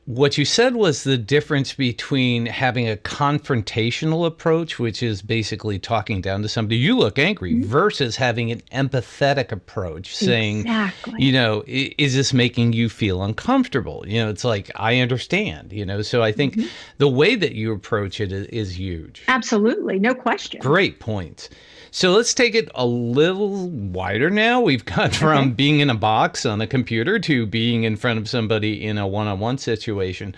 what 0.09 0.39
you 0.39 0.47
said 0.47 0.75
was 0.75 1.05
the 1.05 1.19
difference 1.19 1.75
between 1.75 2.47
having 2.47 2.89
a 2.89 2.97
confrontational 2.97 4.25
approach, 4.25 4.79
which 4.79 5.03
is 5.03 5.21
basically 5.21 5.79
talking 5.79 6.23
down 6.23 6.41
to 6.41 6.49
somebody, 6.49 6.77
you 6.77 6.97
look 6.97 7.19
angry, 7.19 7.53
mm-hmm. 7.53 7.69
versus 7.69 8.17
having 8.17 8.51
an 8.51 8.63
empathetic 8.73 9.53
approach, 9.53 10.17
saying, 10.17 10.61
exactly. 10.61 11.23
you 11.23 11.31
know, 11.31 11.63
is 11.67 12.15
this 12.15 12.33
making 12.33 12.73
you 12.73 12.89
feel 12.89 13.23
uncomfortable? 13.23 14.03
You 14.09 14.25
know, 14.25 14.31
it's 14.31 14.45
like, 14.45 14.71
I 14.77 15.01
understand, 15.01 15.75
you 15.75 15.85
know. 15.85 16.01
So 16.01 16.23
I 16.23 16.33
think 16.33 16.55
mm-hmm. 16.55 16.69
the 16.97 17.09
way 17.11 17.35
that 17.35 17.53
you 17.53 17.71
approach 17.73 18.19
it 18.19 18.33
is, 18.33 18.47
is 18.47 18.79
huge. 18.79 19.25
Absolutely. 19.29 19.99
No 19.99 20.15
question. 20.15 20.63
Great 20.63 21.01
points. 21.01 21.51
So 21.91 22.13
let's 22.13 22.35
take 22.35 22.55
it 22.55 22.71
a 22.75 22.85
little 22.85 23.69
wider 23.69 24.31
now. 24.31 24.61
We've 24.61 24.85
got 24.85 25.15
from 25.15 25.53
being 25.53 25.81
in 25.81 25.91
a 25.91 25.95
box 25.95 26.45
on 26.45 26.61
a 26.61 26.67
computer 26.67 27.19
to 27.21 27.47
being 27.47 27.85
in 27.85 27.97
front 27.97 28.19
of 28.19 28.29
somebody 28.29 28.85
in 28.85 28.99
a 28.99 29.07
one 29.07 29.27
on 29.27 29.41
one 29.41 29.59
situation. 29.59 30.35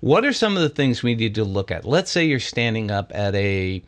What 0.00 0.24
are 0.24 0.32
some 0.32 0.56
of 0.56 0.62
the 0.62 0.68
things 0.68 1.02
we 1.02 1.14
need 1.14 1.34
to 1.36 1.44
look 1.44 1.70
at? 1.70 1.84
Let's 1.84 2.10
say 2.10 2.24
you're 2.24 2.40
standing 2.40 2.90
up 2.90 3.12
at 3.14 3.34
a 3.34 3.82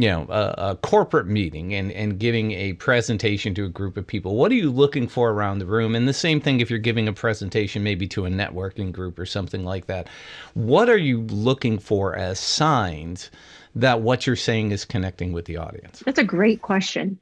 you 0.00 0.08
know 0.08 0.26
a, 0.28 0.70
a, 0.70 0.76
corporate 0.76 1.26
meeting 1.26 1.74
and 1.74 1.90
and 1.92 2.18
giving 2.18 2.52
a 2.52 2.72
presentation 2.74 3.54
to 3.54 3.64
a 3.64 3.68
group 3.68 3.96
of 3.96 4.06
people 4.06 4.36
what 4.36 4.52
are 4.52 4.56
you 4.56 4.70
looking 4.70 5.08
for 5.08 5.30
around 5.30 5.58
the 5.58 5.66
room 5.66 5.94
and 5.94 6.06
the 6.06 6.12
same 6.12 6.40
thing 6.40 6.60
if 6.60 6.70
you're 6.70 6.78
giving 6.78 7.08
a 7.08 7.12
presentation 7.12 7.82
maybe 7.82 8.06
to 8.06 8.24
a 8.26 8.30
networking 8.30 8.92
group 8.92 9.18
or 9.18 9.26
something 9.26 9.64
like 9.64 9.86
that 9.86 10.08
what 10.54 10.88
are 10.88 10.98
you 10.98 11.22
looking 11.22 11.78
for 11.78 12.16
as 12.16 12.38
signs 12.38 13.30
that 13.74 14.00
what 14.00 14.26
you're 14.26 14.36
saying 14.36 14.72
is 14.72 14.84
connecting 14.84 15.32
with 15.32 15.44
the 15.44 15.56
audience? 15.56 16.02
That's 16.04 16.18
a 16.18 16.24
great 16.24 16.62
question. 16.62 17.18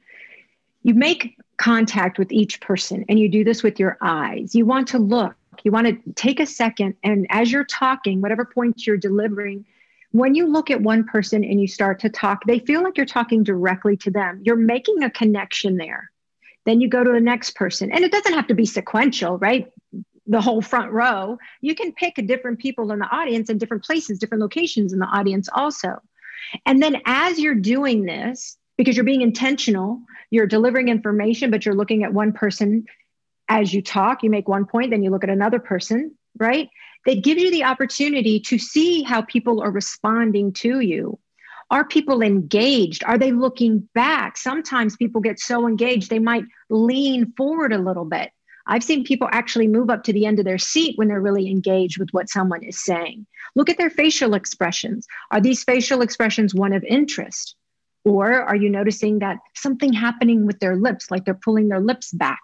You 0.83 0.93
make 0.93 1.37
contact 1.57 2.17
with 2.17 2.31
each 2.31 2.61
person 2.61 3.05
and 3.09 3.19
you 3.19 3.29
do 3.29 3.43
this 3.43 3.63
with 3.63 3.79
your 3.79 3.97
eyes. 4.01 4.55
You 4.55 4.65
want 4.65 4.87
to 4.89 4.97
look, 4.97 5.35
you 5.63 5.71
want 5.71 5.87
to 5.87 6.13
take 6.13 6.39
a 6.39 6.45
second, 6.45 6.95
and 7.03 7.27
as 7.29 7.51
you're 7.51 7.65
talking, 7.65 8.21
whatever 8.21 8.45
points 8.45 8.87
you're 8.87 8.97
delivering, 8.97 9.65
when 10.11 10.33
you 10.35 10.47
look 10.47 10.71
at 10.71 10.81
one 10.81 11.03
person 11.03 11.43
and 11.43 11.61
you 11.61 11.67
start 11.67 11.99
to 11.99 12.09
talk, 12.09 12.43
they 12.45 12.59
feel 12.59 12.83
like 12.83 12.97
you're 12.97 13.05
talking 13.05 13.43
directly 13.43 13.95
to 13.97 14.11
them. 14.11 14.41
You're 14.43 14.55
making 14.55 15.03
a 15.03 15.09
connection 15.09 15.77
there. 15.77 16.11
Then 16.65 16.81
you 16.81 16.89
go 16.89 17.03
to 17.03 17.11
the 17.11 17.19
next 17.19 17.55
person, 17.55 17.91
and 17.91 18.03
it 18.03 18.11
doesn't 18.11 18.33
have 18.33 18.47
to 18.47 18.53
be 18.53 18.65
sequential, 18.65 19.37
right? 19.37 19.71
The 20.27 20.41
whole 20.41 20.61
front 20.61 20.91
row. 20.91 21.37
You 21.61 21.73
can 21.75 21.93
pick 21.93 22.15
different 22.27 22.59
people 22.59 22.91
in 22.91 22.99
the 22.99 23.07
audience 23.07 23.49
and 23.49 23.59
different 23.59 23.83
places, 23.83 24.19
different 24.19 24.41
locations 24.41 24.93
in 24.93 24.99
the 24.99 25.05
audience 25.05 25.47
also. 25.51 25.99
And 26.65 26.81
then 26.81 27.01
as 27.05 27.39
you're 27.39 27.55
doing 27.55 28.03
this, 28.03 28.57
because 28.77 28.95
you're 28.95 29.05
being 29.05 29.21
intentional, 29.21 30.01
you're 30.31 30.47
delivering 30.47 30.89
information, 30.89 31.51
but 31.51 31.65
you're 31.65 31.75
looking 31.75 32.03
at 32.03 32.13
one 32.13 32.33
person 32.33 32.85
as 33.47 33.73
you 33.73 33.81
talk, 33.81 34.23
you 34.23 34.29
make 34.29 34.47
one 34.47 34.65
point, 34.65 34.91
then 34.91 35.03
you 35.03 35.09
look 35.09 35.23
at 35.23 35.29
another 35.29 35.59
person, 35.59 36.15
right? 36.37 36.69
That 37.05 37.23
gives 37.23 37.41
you 37.41 37.51
the 37.51 37.63
opportunity 37.63 38.39
to 38.41 38.57
see 38.57 39.03
how 39.03 39.21
people 39.21 39.61
are 39.61 39.71
responding 39.71 40.53
to 40.53 40.79
you. 40.79 41.17
Are 41.71 41.85
people 41.85 42.21
engaged? 42.21 43.03
Are 43.03 43.17
they 43.17 43.31
looking 43.31 43.87
back? 43.93 44.37
Sometimes 44.37 44.97
people 44.97 45.21
get 45.21 45.39
so 45.39 45.67
engaged, 45.67 46.09
they 46.09 46.19
might 46.19 46.43
lean 46.69 47.33
forward 47.37 47.73
a 47.73 47.77
little 47.77 48.05
bit. 48.05 48.31
I've 48.65 48.83
seen 48.83 49.03
people 49.03 49.27
actually 49.31 49.67
move 49.67 49.89
up 49.89 50.03
to 50.03 50.13
the 50.13 50.25
end 50.25 50.39
of 50.39 50.45
their 50.45 50.57
seat 50.57 50.97
when 50.97 51.07
they're 51.07 51.21
really 51.21 51.49
engaged 51.49 51.99
with 51.99 52.09
what 52.11 52.29
someone 52.29 52.63
is 52.63 52.83
saying. 52.83 53.25
Look 53.55 53.69
at 53.69 53.77
their 53.77 53.89
facial 53.89 54.35
expressions. 54.35 55.07
Are 55.31 55.41
these 55.41 55.63
facial 55.63 56.01
expressions 56.01 56.53
one 56.53 56.73
of 56.73 56.83
interest? 56.83 57.55
Or 58.05 58.31
are 58.31 58.55
you 58.55 58.69
noticing 58.69 59.19
that 59.19 59.37
something 59.55 59.91
happening 59.93 60.45
with 60.45 60.59
their 60.59 60.75
lips, 60.75 61.09
like 61.09 61.25
they're 61.25 61.33
pulling 61.33 61.69
their 61.69 61.79
lips 61.79 62.11
back? 62.11 62.41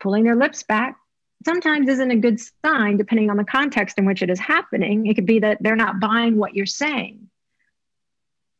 Pulling 0.00 0.24
their 0.24 0.36
lips 0.36 0.62
back 0.62 0.96
sometimes 1.44 1.88
isn't 1.88 2.10
a 2.10 2.16
good 2.16 2.40
sign, 2.64 2.96
depending 2.96 3.30
on 3.30 3.36
the 3.36 3.44
context 3.44 3.98
in 3.98 4.04
which 4.04 4.22
it 4.22 4.30
is 4.30 4.38
happening. 4.38 5.06
It 5.06 5.14
could 5.14 5.26
be 5.26 5.40
that 5.40 5.58
they're 5.60 5.76
not 5.76 6.00
buying 6.00 6.36
what 6.36 6.54
you're 6.54 6.66
saying. 6.66 7.28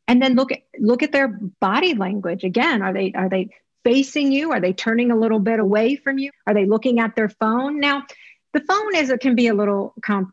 And 0.09 0.21
then 0.21 0.35
look 0.35 0.51
at 0.51 0.62
look 0.79 1.03
at 1.03 1.12
their 1.12 1.29
body 1.29 1.95
language 1.95 2.43
again. 2.43 2.83
Are 2.83 2.93
they 2.93 3.12
are 3.12 3.29
they 3.29 3.51
facing 3.85 4.33
you? 4.33 4.51
Are 4.53 4.61
they 4.61 4.73
turning 4.73 5.11
a 5.11 5.16
little 5.16 5.38
bit 5.38 5.61
away 5.61 5.97
from 5.97 6.19
you? 6.19 6.31
Are 6.47 6.55
they 6.55 6.66
looking 6.66 6.99
at 6.99 7.14
their 7.14 7.29
phone? 7.29 7.79
Now, 7.79 8.05
the 8.53 8.61
phone 8.61 8.97
is 8.97 9.11
it 9.11 9.21
can 9.21 9.37
be 9.37 9.47
a 9.47 9.55
little 9.55 9.95
com- 10.03 10.33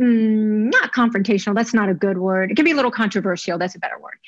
mm, 0.00 0.70
not 0.70 0.92
confrontational. 0.92 1.54
That's 1.54 1.74
not 1.74 1.88
a 1.88 1.94
good 1.94 2.18
word. 2.18 2.50
It 2.50 2.54
can 2.54 2.64
be 2.64 2.72
a 2.72 2.76
little 2.76 2.90
controversial. 2.90 3.58
That's 3.58 3.74
a 3.74 3.78
better 3.78 3.98
word. 3.98 4.18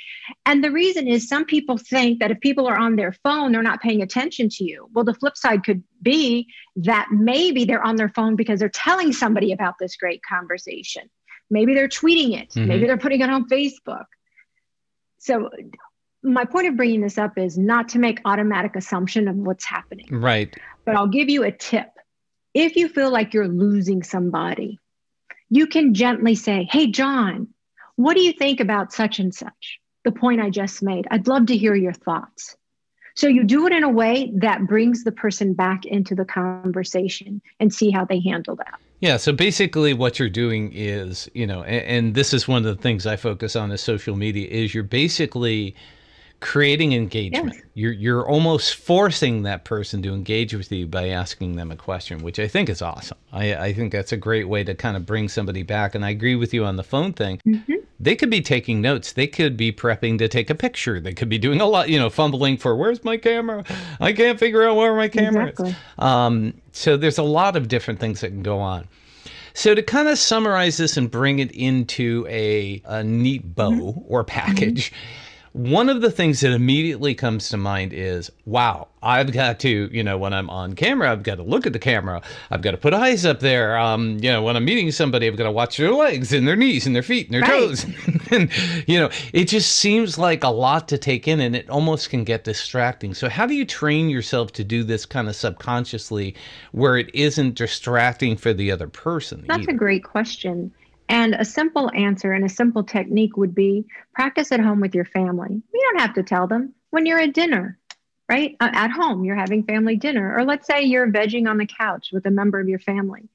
And 0.46 0.62
the 0.62 0.70
reason 0.70 1.08
is 1.08 1.28
some 1.28 1.44
people 1.44 1.78
think 1.78 2.20
that 2.20 2.30
if 2.30 2.40
people 2.40 2.66
are 2.66 2.76
on 2.76 2.96
their 2.96 3.12
phone, 3.12 3.52
they're 3.52 3.62
not 3.62 3.80
paying 3.80 4.02
attention 4.02 4.48
to 4.50 4.64
you. 4.64 4.88
Well, 4.92 5.04
the 5.04 5.14
flip 5.14 5.36
side 5.36 5.64
could 5.64 5.82
be 6.02 6.48
that 6.76 7.08
maybe 7.10 7.64
they're 7.64 7.84
on 7.84 7.96
their 7.96 8.10
phone 8.10 8.36
because 8.36 8.60
they're 8.60 8.68
telling 8.68 9.12
somebody 9.12 9.52
about 9.52 9.74
this 9.80 9.96
great 9.96 10.20
conversation. 10.28 11.08
Maybe 11.50 11.74
they're 11.74 11.88
tweeting 11.88 12.40
it. 12.40 12.50
Mm-hmm. 12.50 12.68
Maybe 12.68 12.86
they're 12.86 12.98
putting 12.98 13.20
it 13.20 13.30
on 13.30 13.48
Facebook. 13.48 14.04
So 15.18 15.50
my 16.22 16.44
point 16.44 16.68
of 16.68 16.76
bringing 16.76 17.00
this 17.00 17.18
up 17.18 17.36
is 17.36 17.58
not 17.58 17.90
to 17.90 17.98
make 17.98 18.20
automatic 18.24 18.76
assumption 18.76 19.28
of 19.28 19.36
what's 19.36 19.64
happening. 19.64 20.08
Right. 20.10 20.54
But 20.84 20.96
I'll 20.96 21.08
give 21.08 21.28
you 21.28 21.44
a 21.44 21.52
tip. 21.52 21.88
If 22.54 22.76
you 22.76 22.88
feel 22.88 23.10
like 23.10 23.34
you're 23.34 23.48
losing 23.48 24.02
somebody, 24.02 24.78
you 25.52 25.66
can 25.66 25.92
gently 25.92 26.34
say, 26.34 26.66
Hey, 26.70 26.86
John, 26.86 27.48
what 27.96 28.14
do 28.14 28.22
you 28.22 28.32
think 28.32 28.58
about 28.58 28.90
such 28.90 29.18
and 29.18 29.34
such? 29.34 29.78
The 30.02 30.10
point 30.10 30.40
I 30.40 30.48
just 30.48 30.82
made. 30.82 31.06
I'd 31.10 31.28
love 31.28 31.46
to 31.46 31.56
hear 31.56 31.74
your 31.74 31.92
thoughts. 31.92 32.56
So 33.14 33.28
you 33.28 33.44
do 33.44 33.66
it 33.66 33.72
in 33.74 33.84
a 33.84 33.90
way 33.90 34.32
that 34.36 34.66
brings 34.66 35.04
the 35.04 35.12
person 35.12 35.52
back 35.52 35.84
into 35.84 36.14
the 36.14 36.24
conversation 36.24 37.42
and 37.60 37.72
see 37.72 37.90
how 37.90 38.06
they 38.06 38.18
handle 38.20 38.56
that. 38.56 38.80
Yeah. 39.00 39.18
So 39.18 39.30
basically, 39.32 39.92
what 39.92 40.18
you're 40.18 40.30
doing 40.30 40.72
is, 40.72 41.28
you 41.34 41.46
know, 41.46 41.62
and, 41.64 41.84
and 41.84 42.14
this 42.14 42.32
is 42.32 42.48
one 42.48 42.64
of 42.64 42.74
the 42.74 42.82
things 42.82 43.06
I 43.06 43.16
focus 43.16 43.54
on 43.54 43.70
is 43.72 43.82
social 43.82 44.16
media, 44.16 44.48
is 44.48 44.72
you're 44.72 44.84
basically 44.84 45.76
creating 46.42 46.92
engagement. 46.92 47.54
Yes. 47.54 47.62
You're 47.74 47.92
you're 47.92 48.28
almost 48.28 48.74
forcing 48.74 49.44
that 49.44 49.64
person 49.64 50.02
to 50.02 50.12
engage 50.12 50.52
with 50.52 50.70
you 50.70 50.86
by 50.86 51.08
asking 51.08 51.56
them 51.56 51.70
a 51.70 51.76
question, 51.76 52.18
which 52.18 52.38
I 52.38 52.48
think 52.48 52.68
is 52.68 52.82
awesome. 52.82 53.16
I, 53.32 53.54
I 53.54 53.72
think 53.72 53.92
that's 53.92 54.12
a 54.12 54.16
great 54.16 54.48
way 54.48 54.64
to 54.64 54.74
kind 54.74 54.96
of 54.96 55.06
bring 55.06 55.28
somebody 55.28 55.62
back. 55.62 55.94
And 55.94 56.04
I 56.04 56.10
agree 56.10 56.34
with 56.34 56.52
you 56.52 56.64
on 56.64 56.76
the 56.76 56.82
phone 56.82 57.12
thing. 57.12 57.40
Mm-hmm. 57.46 57.74
They 58.00 58.16
could 58.16 58.28
be 58.28 58.42
taking 58.42 58.80
notes. 58.80 59.12
They 59.12 59.28
could 59.28 59.56
be 59.56 59.72
prepping 59.72 60.18
to 60.18 60.28
take 60.28 60.50
a 60.50 60.54
picture. 60.54 61.00
They 61.00 61.14
could 61.14 61.28
be 61.28 61.38
doing 61.38 61.60
a 61.60 61.66
lot, 61.66 61.88
you 61.88 61.98
know, 61.98 62.10
fumbling 62.10 62.56
for 62.56 62.76
where's 62.76 63.04
my 63.04 63.16
camera? 63.16 63.64
I 64.00 64.12
can't 64.12 64.38
figure 64.38 64.64
out 64.64 64.76
where 64.76 64.94
my 64.96 65.08
camera 65.08 65.46
exactly. 65.46 65.70
is. 65.70 65.76
Um, 65.98 66.54
so 66.72 66.96
there's 66.96 67.18
a 67.18 67.22
lot 67.22 67.56
of 67.56 67.68
different 67.68 68.00
things 68.00 68.20
that 68.20 68.28
can 68.28 68.42
go 68.42 68.58
on. 68.58 68.88
So 69.54 69.74
to 69.74 69.82
kind 69.82 70.08
of 70.08 70.18
summarize 70.18 70.76
this 70.78 70.96
and 70.96 71.08
bring 71.08 71.38
it 71.38 71.52
into 71.52 72.26
a, 72.28 72.82
a 72.84 73.04
neat 73.04 73.54
bow 73.54 73.70
mm-hmm. 73.70 74.00
or 74.08 74.24
package. 74.24 74.90
Mm-hmm 74.90 75.28
one 75.52 75.90
of 75.90 76.00
the 76.00 76.10
things 76.10 76.40
that 76.40 76.52
immediately 76.52 77.14
comes 77.14 77.50
to 77.50 77.56
mind 77.56 77.92
is 77.92 78.30
wow, 78.46 78.88
I've 79.02 79.32
got 79.32 79.60
to, 79.60 79.88
you 79.92 80.02
know, 80.02 80.16
when 80.16 80.32
I'm 80.32 80.48
on 80.48 80.74
camera, 80.74 81.10
I've 81.10 81.22
got 81.22 81.36
to 81.36 81.42
look 81.42 81.66
at 81.66 81.72
the 81.72 81.78
camera. 81.78 82.22
I've 82.50 82.62
got 82.62 82.70
to 82.70 82.76
put 82.76 82.94
eyes 82.94 83.26
up 83.26 83.40
there. 83.40 83.76
Um, 83.76 84.18
you 84.22 84.30
know, 84.30 84.42
when 84.42 84.56
I'm 84.56 84.64
meeting 84.64 84.90
somebody, 84.90 85.26
I've 85.26 85.36
got 85.36 85.44
to 85.44 85.52
watch 85.52 85.76
their 85.76 85.92
legs 85.92 86.32
and 86.32 86.46
their 86.48 86.56
knees 86.56 86.86
and 86.86 86.96
their 86.96 87.02
feet 87.02 87.26
and 87.26 87.34
their 87.34 87.42
right. 87.42 87.50
toes. 87.50 87.84
and, 88.30 88.50
you 88.88 88.98
know, 88.98 89.10
it 89.32 89.46
just 89.46 89.76
seems 89.76 90.16
like 90.18 90.42
a 90.42 90.48
lot 90.48 90.88
to 90.88 90.98
take 90.98 91.28
in 91.28 91.40
and 91.40 91.54
it 91.54 91.68
almost 91.68 92.10
can 92.10 92.24
get 92.24 92.44
distracting. 92.44 93.12
So, 93.12 93.28
how 93.28 93.46
do 93.46 93.54
you 93.54 93.64
train 93.64 94.08
yourself 94.08 94.52
to 94.52 94.64
do 94.64 94.84
this 94.84 95.04
kind 95.04 95.28
of 95.28 95.36
subconsciously 95.36 96.34
where 96.72 96.96
it 96.96 97.14
isn't 97.14 97.56
distracting 97.56 98.36
for 98.36 98.54
the 98.54 98.70
other 98.70 98.88
person? 98.88 99.44
That's 99.48 99.62
either? 99.62 99.72
a 99.72 99.76
great 99.76 100.04
question. 100.04 100.72
And 101.12 101.34
a 101.34 101.44
simple 101.44 101.90
answer 101.94 102.32
and 102.32 102.42
a 102.42 102.48
simple 102.48 102.82
technique 102.82 103.36
would 103.36 103.54
be 103.54 103.84
practice 104.14 104.50
at 104.50 104.60
home 104.60 104.80
with 104.80 104.94
your 104.94 105.04
family. 105.04 105.60
You 105.74 105.80
don't 105.82 106.00
have 106.00 106.14
to 106.14 106.22
tell 106.22 106.46
them 106.46 106.72
when 106.88 107.04
you're 107.04 107.18
at 107.18 107.34
dinner, 107.34 107.78
right? 108.30 108.56
Uh, 108.60 108.70
at 108.72 108.90
home, 108.90 109.22
you're 109.22 109.36
having 109.36 109.62
family 109.62 109.96
dinner. 109.96 110.34
Or 110.34 110.46
let's 110.46 110.66
say 110.66 110.84
you're 110.84 111.12
vegging 111.12 111.46
on 111.50 111.58
the 111.58 111.66
couch 111.66 112.08
with 112.14 112.24
a 112.24 112.30
member 112.30 112.58
of 112.60 112.66
your 112.66 112.78
family. 112.78 113.28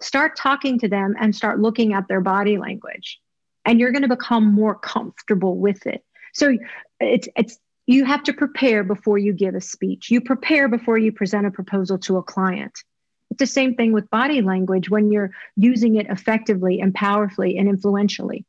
Start 0.00 0.36
talking 0.36 0.80
to 0.80 0.88
them 0.88 1.14
and 1.20 1.32
start 1.32 1.60
looking 1.60 1.92
at 1.92 2.08
their 2.08 2.20
body 2.20 2.58
language. 2.58 3.20
And 3.64 3.78
you're 3.78 3.92
going 3.92 4.02
to 4.02 4.08
become 4.08 4.52
more 4.52 4.74
comfortable 4.74 5.56
with 5.56 5.86
it. 5.86 6.04
So 6.34 6.58
it's, 6.98 7.28
it's, 7.36 7.60
you 7.86 8.06
have 8.06 8.24
to 8.24 8.32
prepare 8.32 8.82
before 8.82 9.18
you 9.18 9.32
give 9.34 9.54
a 9.54 9.60
speech. 9.60 10.10
You 10.10 10.20
prepare 10.20 10.66
before 10.68 10.98
you 10.98 11.12
present 11.12 11.46
a 11.46 11.52
proposal 11.52 11.96
to 11.98 12.16
a 12.16 12.24
client. 12.24 12.82
It's 13.30 13.38
the 13.38 13.46
same 13.46 13.74
thing 13.74 13.92
with 13.92 14.10
body 14.10 14.42
language 14.42 14.90
when 14.90 15.10
you're 15.10 15.30
using 15.56 15.96
it 15.96 16.06
effectively 16.08 16.80
and 16.80 16.94
powerfully 16.94 17.58
and 17.58 17.68
influentially. 17.68 18.44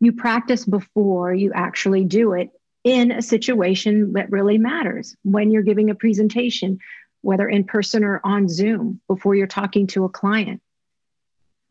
You 0.00 0.12
practice 0.12 0.64
before 0.64 1.32
you 1.32 1.52
actually 1.54 2.04
do 2.04 2.34
it 2.34 2.50
in 2.84 3.12
a 3.12 3.22
situation 3.22 4.14
that 4.14 4.30
really 4.30 4.58
matters 4.58 5.16
when 5.22 5.50
you're 5.50 5.62
giving 5.62 5.90
a 5.90 5.94
presentation, 5.94 6.78
whether 7.20 7.48
in 7.48 7.64
person 7.64 8.04
or 8.04 8.20
on 8.24 8.48
Zoom, 8.48 9.00
before 9.08 9.34
you're 9.34 9.46
talking 9.46 9.86
to 9.88 10.04
a 10.04 10.08
client. 10.08 10.60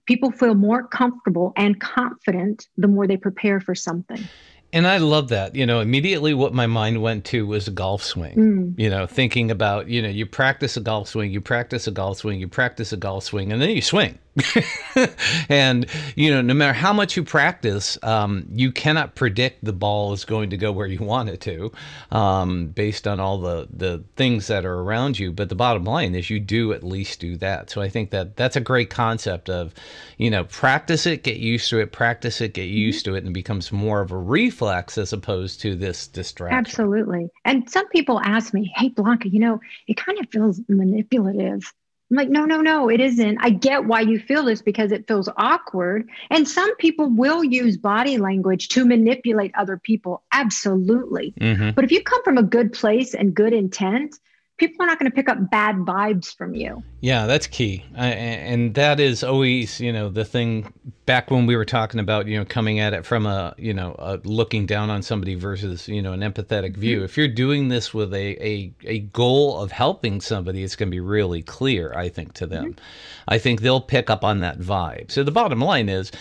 People 0.08 0.32
feel 0.32 0.56
more 0.56 0.88
comfortable 0.88 1.54
and 1.56 1.80
confident 1.80 2.68
the 2.78 2.88
more 2.88 3.06
they 3.06 3.18
prepare 3.18 3.60
for 3.60 3.76
something. 3.76 4.28
And 4.74 4.88
I 4.88 4.98
love 4.98 5.30
that. 5.30 5.56
You 5.56 5.66
know, 5.66 5.80
immediately 5.82 6.34
what 6.34 6.54
my 6.54 6.68
mind 6.68 7.02
went 7.02 7.26
to 7.26 7.46
was 7.46 7.68
a 7.68 7.72
golf 7.72 8.04
swing. 8.04 8.36
Mm. 8.36 8.80
You 8.80 8.90
know, 8.90 9.06
thinking 9.06 9.52
about, 9.52 9.88
you 9.88 10.02
know, 10.02 10.10
you 10.10 10.26
practice 10.26 10.78
a 10.78 10.82
golf 10.82 11.10
swing, 11.10 11.32
you 11.32 11.42
practice 11.42 11.88
a 11.88 11.92
golf 11.92 12.20
swing, 12.20 12.40
you 12.40 12.48
practice 12.48 12.94
a 12.94 12.98
golf 12.98 13.26
swing, 13.26 13.52
and 13.52 13.62
then 13.62 13.70
you 13.72 13.82
swing. 13.82 14.18
and 15.50 15.86
you 16.16 16.32
know, 16.32 16.42
no 16.42 16.54
matter 16.54 16.74
how 16.74 16.94
much 16.94 17.18
you 17.18 17.24
practice, 17.24 17.98
um, 18.04 18.48
you 18.52 18.72
cannot 18.72 19.16
predict 19.16 19.64
the 19.64 19.74
ball 19.74 20.14
is 20.14 20.24
going 20.24 20.50
to 20.50 20.58
go 20.58 20.72
where 20.72 20.88
you 20.88 21.00
want 21.00 21.28
it 21.30 21.42
to, 21.42 21.72
um, 22.12 22.68
based 22.68 23.08
on 23.08 23.20
all 23.20 23.40
the 23.40 23.68
the 23.72 24.04
things 24.16 24.48
that 24.48 24.66
are 24.66 24.80
around 24.80 25.20
you. 25.20 25.34
But 25.34 25.50
the 25.50 25.56
bottom 25.56 25.84
line 25.84 26.16
is, 26.16 26.30
you 26.30 26.40
do 26.40 26.72
at 26.72 26.84
least 26.84 27.20
do 27.20 27.36
that. 27.38 27.70
So 27.70 27.82
I 27.82 27.90
think 27.90 28.12
that 28.12 28.38
that's 28.38 28.56
a 28.56 28.62
great 28.62 28.90
concept 28.90 29.50
of, 29.50 29.74
you 30.18 30.30
know, 30.30 30.46
practice 30.46 31.06
it, 31.06 31.24
get 31.24 31.38
used 31.38 31.70
to 31.70 31.80
it, 31.80 31.92
practice 31.92 32.40
it, 32.40 32.54
get 32.54 32.68
mm-hmm. 32.68 32.78
used 32.78 33.06
to 33.06 33.16
it, 33.16 33.20
and 33.20 33.28
it 33.28 33.34
becomes 33.34 33.72
more 33.72 34.00
of 34.00 34.12
a 34.12 34.18
reflex 34.18 34.98
as 34.98 35.12
opposed 35.12 35.60
to 35.62 35.76
this 35.76 36.08
distraction. 36.08 36.58
Absolutely. 36.58 37.30
And 37.44 37.70
some 37.70 37.88
people 37.90 38.22
ask 38.22 38.54
me, 38.54 38.72
"Hey, 38.78 38.90
Blanca, 38.90 39.28
you 39.28 39.40
know, 39.40 39.60
it 39.88 39.98
kind 39.98 40.20
of 40.20 40.30
feels 40.30 40.62
manipulative." 40.70 41.74
I'm 42.12 42.18
like, 42.18 42.30
no, 42.30 42.44
no, 42.44 42.60
no, 42.60 42.90
it 42.90 43.00
isn't. 43.00 43.38
I 43.40 43.52
get 43.52 43.86
why 43.86 44.02
you 44.02 44.20
feel 44.20 44.44
this 44.44 44.62
because 44.62 44.92
it 44.92 45.08
feels 45.08 45.30
awkward. 45.38 46.10
And 46.30 46.46
some 46.46 46.76
people 46.76 47.10
will 47.10 47.42
use 47.42 47.78
body 47.78 48.18
language 48.18 48.68
to 48.70 48.86
manipulate 48.86 49.54
other 49.58 49.78
people. 49.78 50.22
Absolutely. 50.34 51.34
Mm-hmm. 51.40 51.70
But 51.72 51.86
if 51.86 51.92
you 51.92 52.04
come 52.04 52.22
from 52.24 52.38
a 52.38 52.44
good 52.44 52.74
place 52.74 53.14
and 53.14 53.34
good 53.34 53.54
intent, 53.54 54.16
people 54.62 54.84
are 54.84 54.86
not 54.86 55.00
going 55.00 55.10
to 55.10 55.16
pick 55.16 55.28
up 55.28 55.50
bad 55.50 55.78
vibes 55.78 56.38
from 56.38 56.54
you. 56.54 56.84
Yeah, 57.00 57.26
that's 57.26 57.48
key. 57.48 57.84
I, 57.98 58.10
and 58.10 58.76
that 58.76 59.00
is 59.00 59.24
always, 59.24 59.82
you 59.82 59.92
know, 59.92 60.08
the 60.08 60.24
thing 60.24 60.72
back 61.08 61.32
when 61.32 61.48
we 61.48 61.56
were 61.56 61.66
talking 61.66 62.00
about, 62.00 62.28
you 62.28 62.38
know, 62.38 62.46
coming 62.46 62.80
at 62.80 62.94
it 62.94 63.04
from 63.04 63.26
a, 63.26 63.56
you 63.58 63.74
know, 63.74 63.96
a 63.98 64.20
looking 64.24 64.68
down 64.68 64.92
on 64.92 65.02
somebody 65.02 65.34
versus, 65.34 65.88
you 65.88 66.00
know, 66.00 66.14
an 66.14 66.20
empathetic 66.20 66.78
view. 66.78 66.98
Mm-hmm. 66.98 67.06
If 67.06 67.18
you're 67.18 67.28
doing 67.28 67.70
this 67.70 67.92
with 67.92 68.14
a, 68.14 68.48
a, 68.48 68.72
a 68.84 69.00
goal 69.00 69.60
of 69.60 69.72
helping 69.72 70.22
somebody, 70.22 70.64
it's 70.64 70.76
going 70.76 70.90
to 70.90 70.96
be 70.96 71.00
really 71.00 71.42
clear, 71.42 71.92
I 71.96 72.10
think, 72.10 72.34
to 72.34 72.46
them. 72.46 72.74
Mm-hmm. 72.74 72.84
I 73.30 73.40
think 73.40 73.62
they'll 73.62 73.82
pick 73.82 74.12
up 74.12 74.24
on 74.24 74.42
that 74.42 74.60
vibe. 74.60 75.10
So 75.10 75.24
the 75.24 75.32
bottom 75.32 75.60
line 75.60 75.90
is 75.90 76.12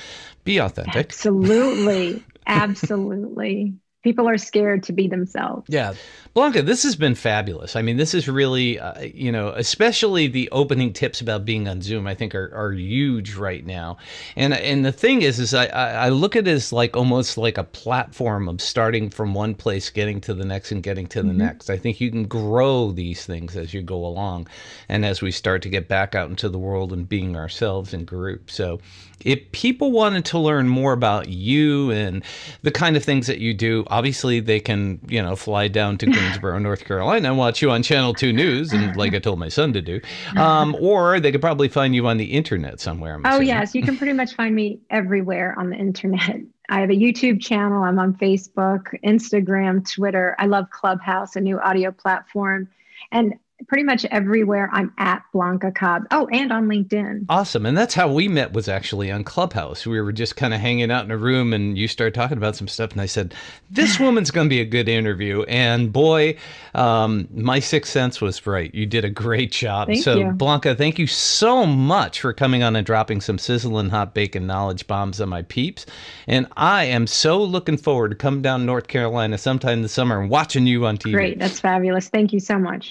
be 0.44 0.56
authentic. 0.56 0.96
Absolutely. 0.96 2.24
Absolutely 2.46 3.74
people 4.02 4.28
are 4.28 4.38
scared 4.38 4.82
to 4.84 4.92
be 4.92 5.08
themselves. 5.08 5.66
Yeah. 5.68 5.94
Blanca, 6.32 6.62
this 6.62 6.84
has 6.84 6.96
been 6.96 7.14
fabulous. 7.14 7.74
I 7.76 7.82
mean, 7.82 7.96
this 7.96 8.14
is 8.14 8.28
really, 8.28 8.78
uh, 8.78 9.00
you 9.00 9.32
know, 9.32 9.48
especially 9.48 10.28
the 10.28 10.48
opening 10.52 10.92
tips 10.92 11.20
about 11.20 11.44
being 11.44 11.68
on 11.68 11.82
Zoom, 11.82 12.06
I 12.06 12.14
think 12.14 12.34
are, 12.34 12.50
are 12.54 12.72
huge 12.72 13.34
right 13.34 13.66
now. 13.66 13.98
And 14.36 14.54
and 14.54 14.84
the 14.84 14.92
thing 14.92 15.22
is, 15.22 15.38
is 15.38 15.52
I, 15.52 15.66
I 15.66 16.08
look 16.08 16.36
at 16.36 16.46
it 16.46 16.50
as 16.50 16.72
like 16.72 16.96
almost 16.96 17.36
like 17.36 17.58
a 17.58 17.64
platform 17.64 18.48
of 18.48 18.60
starting 18.60 19.10
from 19.10 19.34
one 19.34 19.54
place, 19.54 19.90
getting 19.90 20.20
to 20.22 20.34
the 20.34 20.44
next 20.44 20.70
and 20.70 20.82
getting 20.82 21.06
to 21.08 21.22
the 21.22 21.28
mm-hmm. 21.30 21.38
next. 21.38 21.68
I 21.68 21.76
think 21.76 22.00
you 22.00 22.10
can 22.10 22.24
grow 22.26 22.92
these 22.92 23.26
things 23.26 23.56
as 23.56 23.74
you 23.74 23.82
go 23.82 24.06
along 24.06 24.46
and 24.88 25.04
as 25.04 25.20
we 25.20 25.32
start 25.32 25.62
to 25.62 25.68
get 25.68 25.88
back 25.88 26.14
out 26.14 26.30
into 26.30 26.48
the 26.48 26.58
world 26.58 26.92
and 26.92 27.08
being 27.08 27.36
ourselves 27.36 27.92
in 27.92 28.04
groups. 28.04 28.54
So 28.54 28.80
if 29.24 29.52
people 29.52 29.92
wanted 29.92 30.24
to 30.26 30.38
learn 30.38 30.68
more 30.68 30.92
about 30.92 31.28
you 31.28 31.90
and 31.90 32.24
the 32.62 32.70
kind 32.70 32.96
of 32.96 33.04
things 33.04 33.26
that 33.26 33.38
you 33.38 33.52
do, 33.52 33.84
obviously 33.90 34.40
they 34.40 34.60
can, 34.60 35.00
you 35.08 35.22
know, 35.22 35.36
fly 35.36 35.68
down 35.68 35.98
to 35.98 36.06
Greensboro, 36.06 36.58
North 36.60 36.84
Carolina 36.84 37.28
and 37.28 37.38
watch 37.38 37.60
you 37.60 37.70
on 37.70 37.82
Channel 37.82 38.14
2 38.14 38.32
News, 38.32 38.72
and 38.72 38.96
like 38.96 39.14
I 39.14 39.18
told 39.18 39.38
my 39.38 39.48
son 39.48 39.72
to 39.74 39.82
do. 39.82 40.00
Um, 40.36 40.76
or 40.80 41.20
they 41.20 41.32
could 41.32 41.40
probably 41.40 41.68
find 41.68 41.94
you 41.94 42.06
on 42.06 42.16
the 42.16 42.32
internet 42.32 42.80
somewhere. 42.80 43.14
I'm 43.14 43.26
oh, 43.26 43.30
assuming. 43.30 43.48
yes. 43.48 43.74
You 43.74 43.82
can 43.82 43.96
pretty 43.96 44.12
much 44.12 44.34
find 44.34 44.54
me 44.54 44.80
everywhere 44.90 45.54
on 45.58 45.70
the 45.70 45.76
internet. 45.76 46.36
I 46.68 46.80
have 46.80 46.90
a 46.90 46.94
YouTube 46.94 47.42
channel. 47.42 47.82
I'm 47.82 47.98
on 47.98 48.14
Facebook, 48.14 48.94
Instagram, 49.04 49.92
Twitter. 49.92 50.36
I 50.38 50.46
love 50.46 50.70
Clubhouse, 50.70 51.34
a 51.34 51.40
new 51.40 51.58
audio 51.58 51.90
platform. 51.90 52.68
And 53.10 53.34
pretty 53.68 53.84
much 53.84 54.04
everywhere 54.06 54.68
I'm 54.72 54.92
at 54.98 55.22
Blanca 55.32 55.70
Cobb. 55.72 56.04
Oh, 56.10 56.28
and 56.32 56.52
on 56.52 56.66
LinkedIn. 56.68 57.26
Awesome. 57.28 57.66
And 57.66 57.76
that's 57.76 57.94
how 57.94 58.12
we 58.12 58.28
met 58.28 58.52
was 58.52 58.68
actually 58.68 59.10
on 59.10 59.24
Clubhouse. 59.24 59.86
We 59.86 60.00
were 60.00 60.12
just 60.12 60.36
kind 60.36 60.54
of 60.54 60.60
hanging 60.60 60.90
out 60.90 61.04
in 61.04 61.10
a 61.10 61.16
room 61.16 61.52
and 61.52 61.76
you 61.76 61.88
started 61.88 62.14
talking 62.14 62.38
about 62.38 62.56
some 62.56 62.68
stuff 62.68 62.92
and 62.92 63.00
I 63.00 63.06
said, 63.06 63.34
this 63.70 63.98
woman's 64.00 64.30
going 64.30 64.46
to 64.46 64.50
be 64.50 64.60
a 64.60 64.64
good 64.64 64.88
interview. 64.88 65.42
And 65.42 65.92
boy, 65.92 66.36
um, 66.74 67.28
my 67.32 67.60
sixth 67.60 67.92
sense 67.92 68.20
was 68.20 68.46
right. 68.46 68.74
You 68.74 68.86
did 68.86 69.04
a 69.04 69.10
great 69.10 69.52
job. 69.52 69.88
Thank 69.88 70.02
so 70.02 70.18
you. 70.18 70.30
Blanca, 70.32 70.74
thank 70.74 70.98
you 70.98 71.06
so 71.06 71.66
much 71.66 72.20
for 72.20 72.32
coming 72.32 72.62
on 72.62 72.76
and 72.76 72.86
dropping 72.86 73.20
some 73.20 73.38
sizzling 73.38 73.90
hot 73.90 74.14
bacon 74.14 74.46
knowledge 74.46 74.86
bombs 74.86 75.20
on 75.20 75.28
my 75.28 75.42
peeps. 75.42 75.86
And 76.26 76.46
I 76.56 76.84
am 76.84 77.06
so 77.06 77.42
looking 77.42 77.76
forward 77.76 78.10
to 78.10 78.16
coming 78.16 78.42
down 78.42 78.66
North 78.66 78.88
Carolina 78.88 79.38
sometime 79.38 79.82
this 79.82 79.92
summer 79.92 80.20
and 80.20 80.30
watching 80.30 80.66
you 80.66 80.86
on 80.86 80.96
TV. 80.96 81.12
Great. 81.12 81.38
That's 81.38 81.60
fabulous. 81.60 82.08
Thank 82.08 82.32
you 82.32 82.40
so 82.40 82.58
much. 82.58 82.90